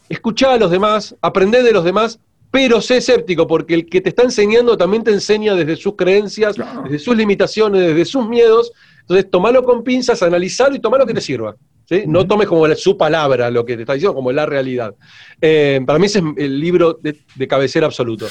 Escucha 0.10 0.54
a 0.54 0.58
los 0.58 0.72
demás, 0.72 1.16
aprende 1.22 1.62
de 1.62 1.72
los 1.72 1.84
demás, 1.84 2.20
pero 2.50 2.82
sé 2.82 2.98
escéptico, 2.98 3.46
porque 3.46 3.76
el 3.76 3.86
que 3.88 4.02
te 4.02 4.10
está 4.10 4.24
enseñando 4.24 4.78
también 4.78 5.04
te 5.04 5.12
enseña 5.12 5.54
desde 5.54 5.76
sus 5.76 5.96
creencias, 5.96 6.56
desde 6.84 6.98
sus 6.98 7.16
limitaciones, 7.16 7.82
desde 7.82 8.06
sus 8.06 8.28
miedos. 8.28 8.72
Entonces, 9.04 9.30
tomalo 9.30 9.64
con 9.64 9.84
pinzas, 9.84 10.24
analizalo 10.24 10.76
y 10.76 10.80
tomalo 10.80 11.06
que 11.06 11.14
te 11.14 11.22
sirva. 11.22 11.56
¿sí? 11.86 12.04
No 12.08 12.26
tomes 12.26 12.48
como 12.48 12.68
su 12.76 12.98
palabra 12.98 13.50
lo 13.50 13.66
que 13.66 13.76
te 13.76 13.84
está 13.84 13.94
diciendo, 13.94 14.16
como 14.16 14.32
la 14.32 14.46
realidad. 14.46 14.96
Eh, 15.40 15.82
para 15.86 16.00
mí 16.00 16.06
ese 16.06 16.20
es 16.20 16.26
el 16.38 16.60
libro 16.60 17.00
de 17.02 17.48
cabecera 17.48 17.86
absoluto. 17.86 18.28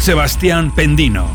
Sebastián 0.00 0.74
Pendino. 0.74 1.30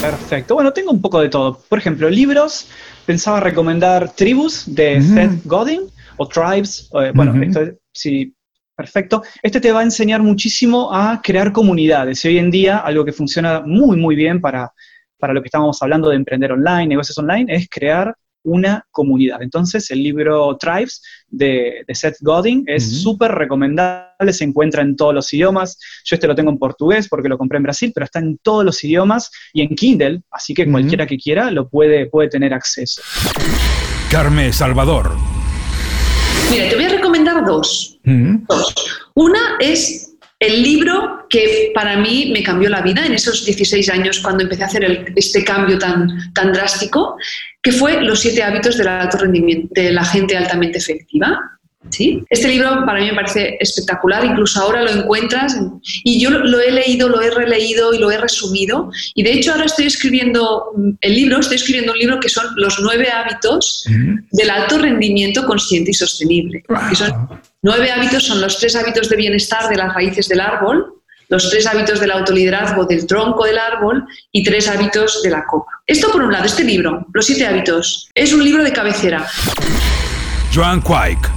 Perfecto. 0.00 0.54
Bueno, 0.54 0.72
tengo 0.72 0.90
un 0.90 1.00
poco 1.00 1.20
de 1.20 1.28
todo. 1.28 1.60
Por 1.68 1.78
ejemplo, 1.78 2.10
libros. 2.10 2.68
Pensaba 3.06 3.38
recomendar 3.40 4.12
Tribus 4.14 4.64
de 4.66 5.00
Seth 5.00 5.44
Godin 5.44 5.82
o 6.16 6.26
Tribes. 6.26 6.90
Eh, 7.00 7.12
bueno, 7.14 7.40
esto 7.40 7.60
sí, 7.92 8.34
perfecto. 8.74 9.22
Este 9.42 9.60
te 9.60 9.70
va 9.70 9.80
a 9.80 9.84
enseñar 9.84 10.22
muchísimo 10.22 10.92
a 10.92 11.20
crear 11.22 11.52
comunidades. 11.52 12.24
Y 12.24 12.28
hoy 12.28 12.38
en 12.38 12.50
día 12.50 12.78
algo 12.78 13.04
que 13.04 13.12
funciona 13.12 13.60
muy, 13.60 13.96
muy 13.96 14.16
bien 14.16 14.40
para, 14.40 14.72
para 15.18 15.32
lo 15.32 15.42
que 15.42 15.46
estábamos 15.46 15.80
hablando 15.82 16.08
de 16.08 16.16
emprender 16.16 16.52
online, 16.52 16.88
negocios 16.88 17.18
online, 17.18 17.54
es 17.54 17.68
crear 17.68 18.14
una 18.46 18.86
comunidad. 18.92 19.42
Entonces, 19.42 19.90
el 19.90 20.02
libro 20.02 20.56
Tribes 20.56 21.02
de, 21.28 21.84
Seth 21.92 22.16
Godin 22.20 22.62
es 22.66 23.02
súper 23.02 23.32
recomendable, 23.32 24.32
se 24.32 24.44
encuentra 24.44 24.82
en 24.82 24.94
todos 24.94 25.12
los 25.12 25.32
idiomas. 25.32 25.78
Yo 26.04 26.14
este 26.14 26.28
lo 26.28 26.34
tengo 26.34 26.50
en 26.50 26.58
portugués 26.58 27.08
porque 27.08 27.28
lo 27.28 27.36
compré 27.36 27.56
en 27.56 27.64
Brasil, 27.64 27.90
pero 27.92 28.04
está 28.04 28.20
en 28.20 28.38
todos 28.38 28.64
los 28.64 28.82
idiomas 28.84 29.30
y 29.52 29.62
en 29.62 29.74
Kindle, 29.74 30.22
así 30.30 30.54
que 30.54 30.70
cualquiera 30.70 31.06
que 31.06 31.18
quiera 31.18 31.50
lo 31.50 31.68
puede, 31.68 32.06
puede 32.06 32.28
tener 32.28 32.54
acceso. 32.54 33.02
Carmen 34.10 34.52
Salvador. 34.52 35.10
Mira, 36.48 36.68
te 36.68 36.76
voy 36.76 36.84
a 36.84 36.90
recomendar 36.90 37.44
dos. 37.44 37.98
dos. 38.04 38.74
Una 39.14 39.56
es 39.58 40.05
el 40.46 40.62
libro 40.62 41.26
que 41.28 41.72
para 41.74 41.96
mí 41.96 42.30
me 42.32 42.42
cambió 42.42 42.68
la 42.68 42.82
vida 42.82 43.04
en 43.04 43.12
esos 43.12 43.44
16 43.44 43.88
años 43.90 44.20
cuando 44.20 44.42
empecé 44.44 44.62
a 44.62 44.66
hacer 44.66 45.12
este 45.16 45.44
cambio 45.44 45.78
tan, 45.78 46.32
tan 46.32 46.52
drástico, 46.52 47.16
que 47.62 47.72
fue 47.72 48.00
Los 48.02 48.20
siete 48.20 48.42
hábitos 48.42 48.78
del 48.78 48.88
alto 48.88 49.18
rendimiento, 49.18 49.68
de 49.74 49.92
la 49.92 50.04
gente 50.04 50.36
altamente 50.36 50.78
efectiva. 50.78 51.55
¿Sí? 51.90 52.22
Este 52.28 52.48
libro 52.48 52.84
para 52.84 53.00
mí 53.00 53.06
me 53.06 53.14
parece 53.14 53.56
espectacular, 53.60 54.24
incluso 54.24 54.60
ahora 54.60 54.82
lo 54.82 54.90
encuentras 54.90 55.58
y 56.04 56.20
yo 56.20 56.30
lo 56.30 56.60
he 56.60 56.70
leído, 56.70 57.08
lo 57.08 57.20
he 57.20 57.30
releído 57.30 57.92
y 57.94 57.98
lo 57.98 58.10
he 58.10 58.18
resumido. 58.18 58.90
Y 59.14 59.22
de 59.22 59.32
hecho 59.32 59.52
ahora 59.52 59.66
estoy 59.66 59.86
escribiendo 59.86 60.72
el 61.00 61.14
libro, 61.14 61.40
estoy 61.40 61.56
escribiendo 61.56 61.92
un 61.92 61.98
libro 61.98 62.20
que 62.20 62.28
son 62.28 62.46
los 62.56 62.78
nueve 62.80 63.08
hábitos 63.10 63.84
del 64.32 64.50
alto 64.50 64.78
rendimiento 64.78 65.44
consciente 65.46 65.90
y 65.90 65.94
sostenible. 65.94 66.62
son, 66.94 67.40
nueve 67.62 67.90
hábitos 67.90 68.24
son 68.24 68.40
los 68.40 68.58
tres 68.58 68.76
hábitos 68.76 69.08
de 69.08 69.16
bienestar 69.16 69.68
de 69.68 69.76
las 69.76 69.94
raíces 69.94 70.28
del 70.28 70.40
árbol, 70.40 70.92
los 71.28 71.50
tres 71.50 71.66
hábitos 71.66 72.00
del 72.00 72.12
autoliderazgo 72.12 72.84
del 72.84 73.06
tronco 73.06 73.44
del 73.44 73.58
árbol 73.58 74.06
y 74.32 74.44
tres 74.44 74.68
hábitos 74.68 75.22
de 75.22 75.30
la 75.30 75.44
copa. 75.44 75.70
Esto 75.86 76.10
por 76.12 76.22
un 76.22 76.32
lado, 76.32 76.44
este 76.44 76.64
libro, 76.64 77.06
Los 77.12 77.26
siete 77.26 77.46
hábitos, 77.46 78.08
es 78.14 78.32
un 78.32 78.44
libro 78.44 78.62
de 78.62 78.72
cabecera. 78.72 79.26
Joan 80.54 80.80
Quake. 80.80 81.35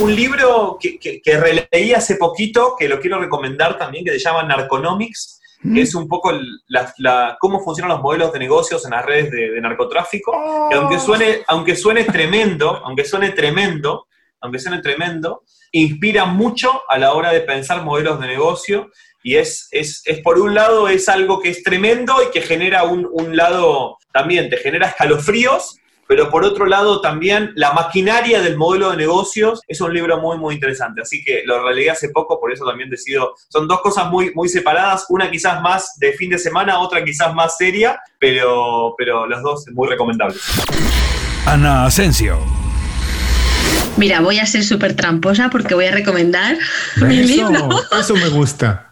Un 0.00 0.14
libro 0.14 0.76
que, 0.78 0.98
que, 0.98 1.36
releí 1.38 1.94
hace 1.94 2.16
poquito, 2.16 2.74
que 2.78 2.88
lo 2.88 3.00
quiero 3.00 3.18
recomendar 3.18 3.78
también, 3.78 4.04
que 4.04 4.12
se 4.12 4.18
llama 4.18 4.42
Narconomics, 4.42 5.40
que 5.74 5.80
es 5.80 5.94
un 5.94 6.06
poco 6.06 6.32
la, 6.68 7.36
cómo 7.40 7.60
funcionan 7.60 7.92
los 7.92 8.02
modelos 8.02 8.32
de 8.32 8.38
negocios 8.38 8.84
en 8.84 8.90
las 8.90 9.04
redes 9.04 9.30
de, 9.30 9.60
narcotráfico. 9.60 10.32
Que 10.70 10.76
aunque 10.76 10.98
suene, 10.98 11.42
aunque 11.48 11.76
suene 11.76 12.04
tremendo, 12.04 12.82
aunque 12.84 13.04
suene 13.04 13.30
tremendo, 13.30 14.06
aunque 14.40 14.58
suene 14.58 14.82
tremendo, 14.82 15.42
inspira 15.72 16.26
mucho 16.26 16.82
a 16.88 16.98
la 16.98 17.14
hora 17.14 17.32
de 17.32 17.40
pensar 17.40 17.82
modelos 17.82 18.20
de 18.20 18.26
negocio. 18.26 18.90
Y 19.22 19.36
es, 19.36 19.66
es, 19.72 20.02
es, 20.04 20.20
por 20.20 20.38
un 20.38 20.54
lado 20.54 20.88
es 20.88 21.08
algo 21.08 21.40
que 21.40 21.48
es 21.48 21.62
tremendo 21.62 22.14
y 22.22 22.30
que 22.30 22.42
genera 22.42 22.84
un, 22.84 23.08
un, 23.10 23.36
lado, 23.36 23.96
también 24.12 24.48
te 24.48 24.58
genera 24.58 24.88
escalofríos, 24.88 25.78
pero 26.06 26.30
por 26.30 26.44
otro 26.44 26.66
lado 26.66 27.00
también 27.00 27.52
la 27.56 27.72
maquinaria 27.72 28.40
del 28.40 28.56
modelo 28.56 28.90
de 28.90 28.96
negocios 28.96 29.60
es 29.66 29.80
un 29.80 29.92
libro 29.92 30.20
muy, 30.20 30.38
muy 30.38 30.54
interesante. 30.54 31.02
Así 31.02 31.22
que 31.24 31.42
lo 31.44 31.66
releí 31.66 31.88
hace 31.88 32.10
poco, 32.10 32.40
por 32.40 32.52
eso 32.52 32.64
también 32.64 32.90
decido, 32.90 33.34
son 33.48 33.66
dos 33.68 33.80
cosas 33.80 34.10
muy, 34.10 34.32
muy 34.34 34.48
separadas, 34.48 35.06
una 35.08 35.30
quizás 35.30 35.60
más 35.62 35.98
de 35.98 36.12
fin 36.12 36.30
de 36.30 36.38
semana, 36.38 36.78
otra 36.78 37.04
quizás 37.04 37.34
más 37.34 37.56
seria, 37.56 38.00
pero, 38.18 38.94
pero 38.96 39.26
los 39.26 39.42
dos 39.42 39.64
muy 39.72 39.88
recomendables. 39.88 40.40
Ana 41.46 41.86
Asensio. 41.86 42.38
Mira, 43.96 44.20
voy 44.20 44.38
a 44.38 44.46
ser 44.46 44.62
súper 44.62 44.94
tramposa 44.94 45.48
porque 45.48 45.74
voy 45.74 45.86
a 45.86 45.90
recomendar 45.90 46.58
mi 46.96 47.22
libro. 47.22 47.68
Eso 47.98 48.14
me 48.14 48.28
gusta. 48.28 48.85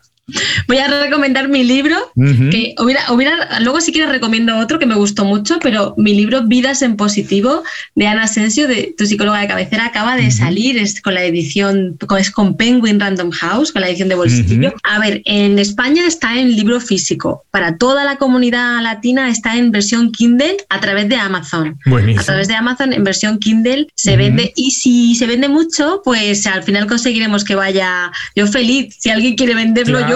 Voy 0.67 0.79
a 0.79 0.89
recomendar 0.89 1.49
mi 1.49 1.65
libro, 1.65 1.97
que 2.15 2.75
hubiera, 2.79 3.13
hubiera, 3.13 3.61
luego 3.61 3.81
si 3.81 3.93
quieres 3.93 4.11
recomiendo 4.11 4.57
otro 4.57 4.79
que 4.79 4.87
me 4.87 4.95
gustó 4.95 5.25
mucho, 5.25 5.59
pero 5.61 5.95
mi 5.99 6.15
libro 6.15 6.45
Vidas 6.45 6.81
en 6.81 6.97
Positivo 6.97 7.63
de 7.95 8.07
Ana 8.07 8.23
Asensio, 8.23 8.67
de 8.67 8.95
tu 8.97 9.05
psicóloga 9.05 9.41
de 9.41 9.49
cabecera, 9.49 9.87
acaba 9.87 10.17
de 10.17 10.31
salir, 10.31 10.79
es 10.79 11.03
con 11.03 11.15
la 11.15 11.25
edición, 11.25 11.99
es 12.19 12.31
con 12.31 12.57
Penguin 12.57 13.01
Random 13.01 13.31
House, 13.33 13.71
con 13.71 13.83
la 13.83 13.89
edición 13.89 14.09
de 14.09 14.15
bolsillo. 14.15 14.73
A 14.83 14.99
ver, 14.99 15.21
en 15.27 15.59
España 15.59 16.07
está 16.07 16.39
en 16.39 16.57
libro 16.57 16.81
físico, 16.81 17.45
para 17.51 17.77
toda 17.77 18.05
la 18.05 18.17
comunidad 18.17 18.83
latina 18.83 19.29
está 19.29 19.57
en 19.57 19.73
versión 19.73 20.11
Kindle 20.11 20.57
a 20.71 20.81
través 20.81 21.09
de 21.09 21.17
Amazon. 21.17 21.79
A 22.19 22.23
través 22.23 22.49
de 22.49 22.55
Amazon 22.55 22.95
en 22.95 23.05
versión 23.05 23.39
Kindle 23.39 23.89
se 23.95 24.17
vende 24.17 24.53
y 24.57 24.71
si 24.71 25.15
se 25.15 25.27
vende 25.27 25.49
mucho, 25.49 26.01
pues 26.03 26.47
al 26.47 26.63
final 26.63 26.87
conseguiremos 26.87 27.45
que 27.45 27.55
vaya 27.55 28.11
yo 28.35 28.47
feliz. 28.47 28.97
Si 28.99 29.11
alguien 29.11 29.37
quiere 29.37 29.55
venderlo, 29.55 30.09
yo 30.09 30.14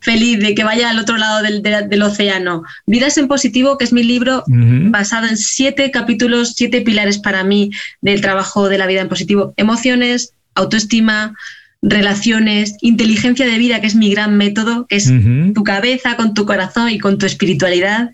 feliz, 0.00 0.38
de 0.38 0.54
que 0.54 0.64
vaya 0.64 0.90
al 0.90 0.98
otro 0.98 1.16
lado 1.16 1.42
del, 1.42 2.02
océano. 2.02 2.62
Vidas 2.86 3.18
en 3.18 3.28
positivo, 3.28 3.78
que 3.78 3.84
es 3.84 3.92
mi 3.92 4.02
libro 4.02 4.44
basado 4.46 5.26
en 5.26 5.36
siete 5.36 5.90
capítulos, 5.90 6.54
siete 6.56 6.80
pilares 6.80 7.18
para 7.18 7.44
mí 7.44 7.70
del 8.00 8.20
trabajo 8.20 8.68
de 8.68 8.78
la 8.78 8.86
vida 8.86 9.00
en 9.00 9.08
positivo. 9.08 9.54
Emociones, 9.56 10.32
autoestima, 10.54 11.34
relaciones, 11.82 12.74
inteligencia 12.80 13.46
de 13.46 13.58
vida, 13.58 13.80
que 13.80 13.86
es 13.86 13.94
mi 13.94 14.10
gran 14.10 14.36
método, 14.36 14.86
que 14.86 14.96
es 14.96 15.10
tu 15.54 15.64
cabeza 15.64 16.16
con 16.16 16.34
tu 16.34 16.46
corazón 16.46 16.90
y 16.90 16.98
con 16.98 17.18
tu 17.18 17.26
espiritualidad. 17.26 18.10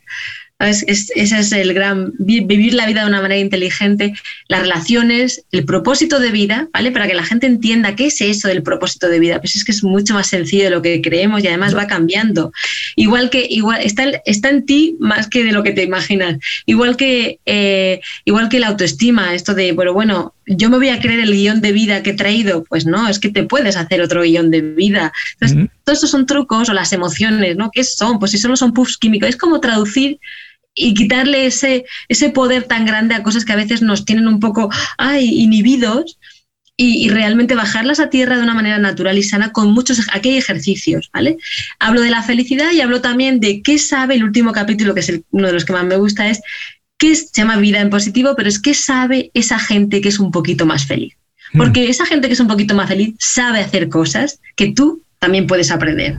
Es, 0.64 0.84
ese 0.86 1.38
es 1.38 1.52
el 1.52 1.74
gran, 1.74 2.12
vivir 2.18 2.74
la 2.74 2.86
vida 2.86 3.02
de 3.02 3.08
una 3.08 3.20
manera 3.20 3.40
inteligente, 3.40 4.14
las 4.48 4.60
relaciones, 4.60 5.44
el 5.52 5.64
propósito 5.64 6.18
de 6.20 6.30
vida, 6.30 6.68
¿vale? 6.72 6.90
Para 6.90 7.06
que 7.06 7.14
la 7.14 7.24
gente 7.24 7.46
entienda 7.46 7.96
qué 7.96 8.06
es 8.06 8.20
eso 8.20 8.48
del 8.48 8.62
propósito 8.62 9.08
de 9.08 9.18
vida. 9.18 9.40
Pues 9.40 9.56
es 9.56 9.64
que 9.64 9.72
es 9.72 9.84
mucho 9.84 10.14
más 10.14 10.28
sencillo 10.28 10.64
de 10.64 10.70
lo 10.70 10.82
que 10.82 11.00
creemos 11.02 11.42
y 11.42 11.48
además 11.48 11.76
va 11.76 11.86
cambiando. 11.86 12.52
Igual 12.96 13.30
que, 13.30 13.46
igual, 13.48 13.80
está, 13.82 14.04
está 14.24 14.50
en 14.50 14.64
ti 14.64 14.96
más 15.00 15.28
que 15.28 15.44
de 15.44 15.52
lo 15.52 15.62
que 15.62 15.72
te 15.72 15.82
imaginas. 15.82 16.38
Igual 16.66 16.96
que, 16.96 17.40
eh, 17.46 18.00
igual 18.24 18.48
que 18.48 18.60
la 18.60 18.68
autoestima, 18.68 19.34
esto 19.34 19.54
de, 19.54 19.72
bueno, 19.72 19.92
bueno, 19.92 20.34
yo 20.46 20.70
me 20.70 20.76
voy 20.76 20.88
a 20.88 21.00
creer 21.00 21.20
el 21.20 21.32
guion 21.32 21.60
de 21.60 21.72
vida 21.72 22.02
que 22.02 22.10
he 22.10 22.14
traído. 22.14 22.64
Pues 22.64 22.86
no, 22.86 23.08
es 23.08 23.18
que 23.18 23.30
te 23.30 23.44
puedes 23.44 23.76
hacer 23.76 24.00
otro 24.00 24.22
guion 24.22 24.50
de 24.50 24.60
vida. 24.60 25.12
Entonces, 25.34 25.68
todos 25.84 25.98
estos 25.98 26.10
son 26.10 26.26
trucos 26.26 26.68
o 26.68 26.72
las 26.72 26.92
emociones, 26.92 27.56
¿no? 27.56 27.70
¿Qué 27.72 27.84
son? 27.84 28.18
Pues 28.18 28.32
si 28.32 28.38
solo 28.38 28.56
son 28.56 28.72
puffs 28.72 28.98
químicos. 28.98 29.28
Es 29.28 29.36
como 29.36 29.60
traducir 29.60 30.18
y 30.74 30.94
quitarle 30.94 31.46
ese, 31.46 31.84
ese 32.08 32.30
poder 32.30 32.64
tan 32.64 32.84
grande 32.84 33.14
a 33.14 33.22
cosas 33.22 33.44
que 33.44 33.52
a 33.52 33.56
veces 33.56 33.82
nos 33.82 34.04
tienen 34.04 34.28
un 34.28 34.40
poco 34.40 34.70
ay, 34.98 35.40
inhibidos 35.40 36.18
y, 36.76 37.08
realmente 37.08 37.54
bajarlas 37.54 38.00
a 38.00 38.10
tierra 38.10 38.36
de 38.36 38.42
una 38.42 38.54
manera 38.54 38.78
natural 38.78 39.16
y 39.16 39.22
sana 39.22 39.52
con 39.52 39.72
muchos, 39.72 40.00
aquí 40.12 40.30
hay 40.30 40.38
ejercicios, 40.38 41.08
¿vale? 41.12 41.38
Hablo 41.78 42.00
de 42.00 42.10
la 42.10 42.22
felicidad 42.22 42.72
y 42.72 42.80
hablo 42.80 43.00
también 43.00 43.38
de 43.38 43.62
qué 43.62 43.78
sabe 43.78 44.16
el 44.16 44.24
último 44.24 44.52
capítulo, 44.52 44.92
que 44.92 45.00
es 45.00 45.20
uno 45.30 45.46
de 45.46 45.52
los 45.52 45.64
que 45.64 45.72
más 45.72 45.84
me 45.84 45.96
gusta, 45.96 46.28
es 46.28 46.40
qué 46.98 47.14
se 47.14 47.28
llama 47.32 47.58
vida 47.58 47.80
en 47.80 47.90
positivo, 47.90 48.34
pero 48.36 48.48
es 48.48 48.60
qué 48.60 48.74
sabe 48.74 49.30
esa 49.34 49.58
gente 49.58 50.00
que 50.00 50.08
es 50.08 50.18
un 50.18 50.32
poquito 50.32 50.66
más 50.66 50.84
feliz. 50.84 51.14
Hmm. 51.52 51.58
Porque 51.58 51.88
esa 51.88 52.06
gente 52.06 52.26
que 52.26 52.34
es 52.34 52.40
un 52.40 52.48
poquito 52.48 52.74
más 52.74 52.88
feliz 52.88 53.14
sabe 53.20 53.60
hacer 53.60 53.88
cosas 53.88 54.40
que 54.56 54.72
tú 54.72 55.02
también 55.20 55.46
puedes 55.46 55.70
aprender. 55.70 56.18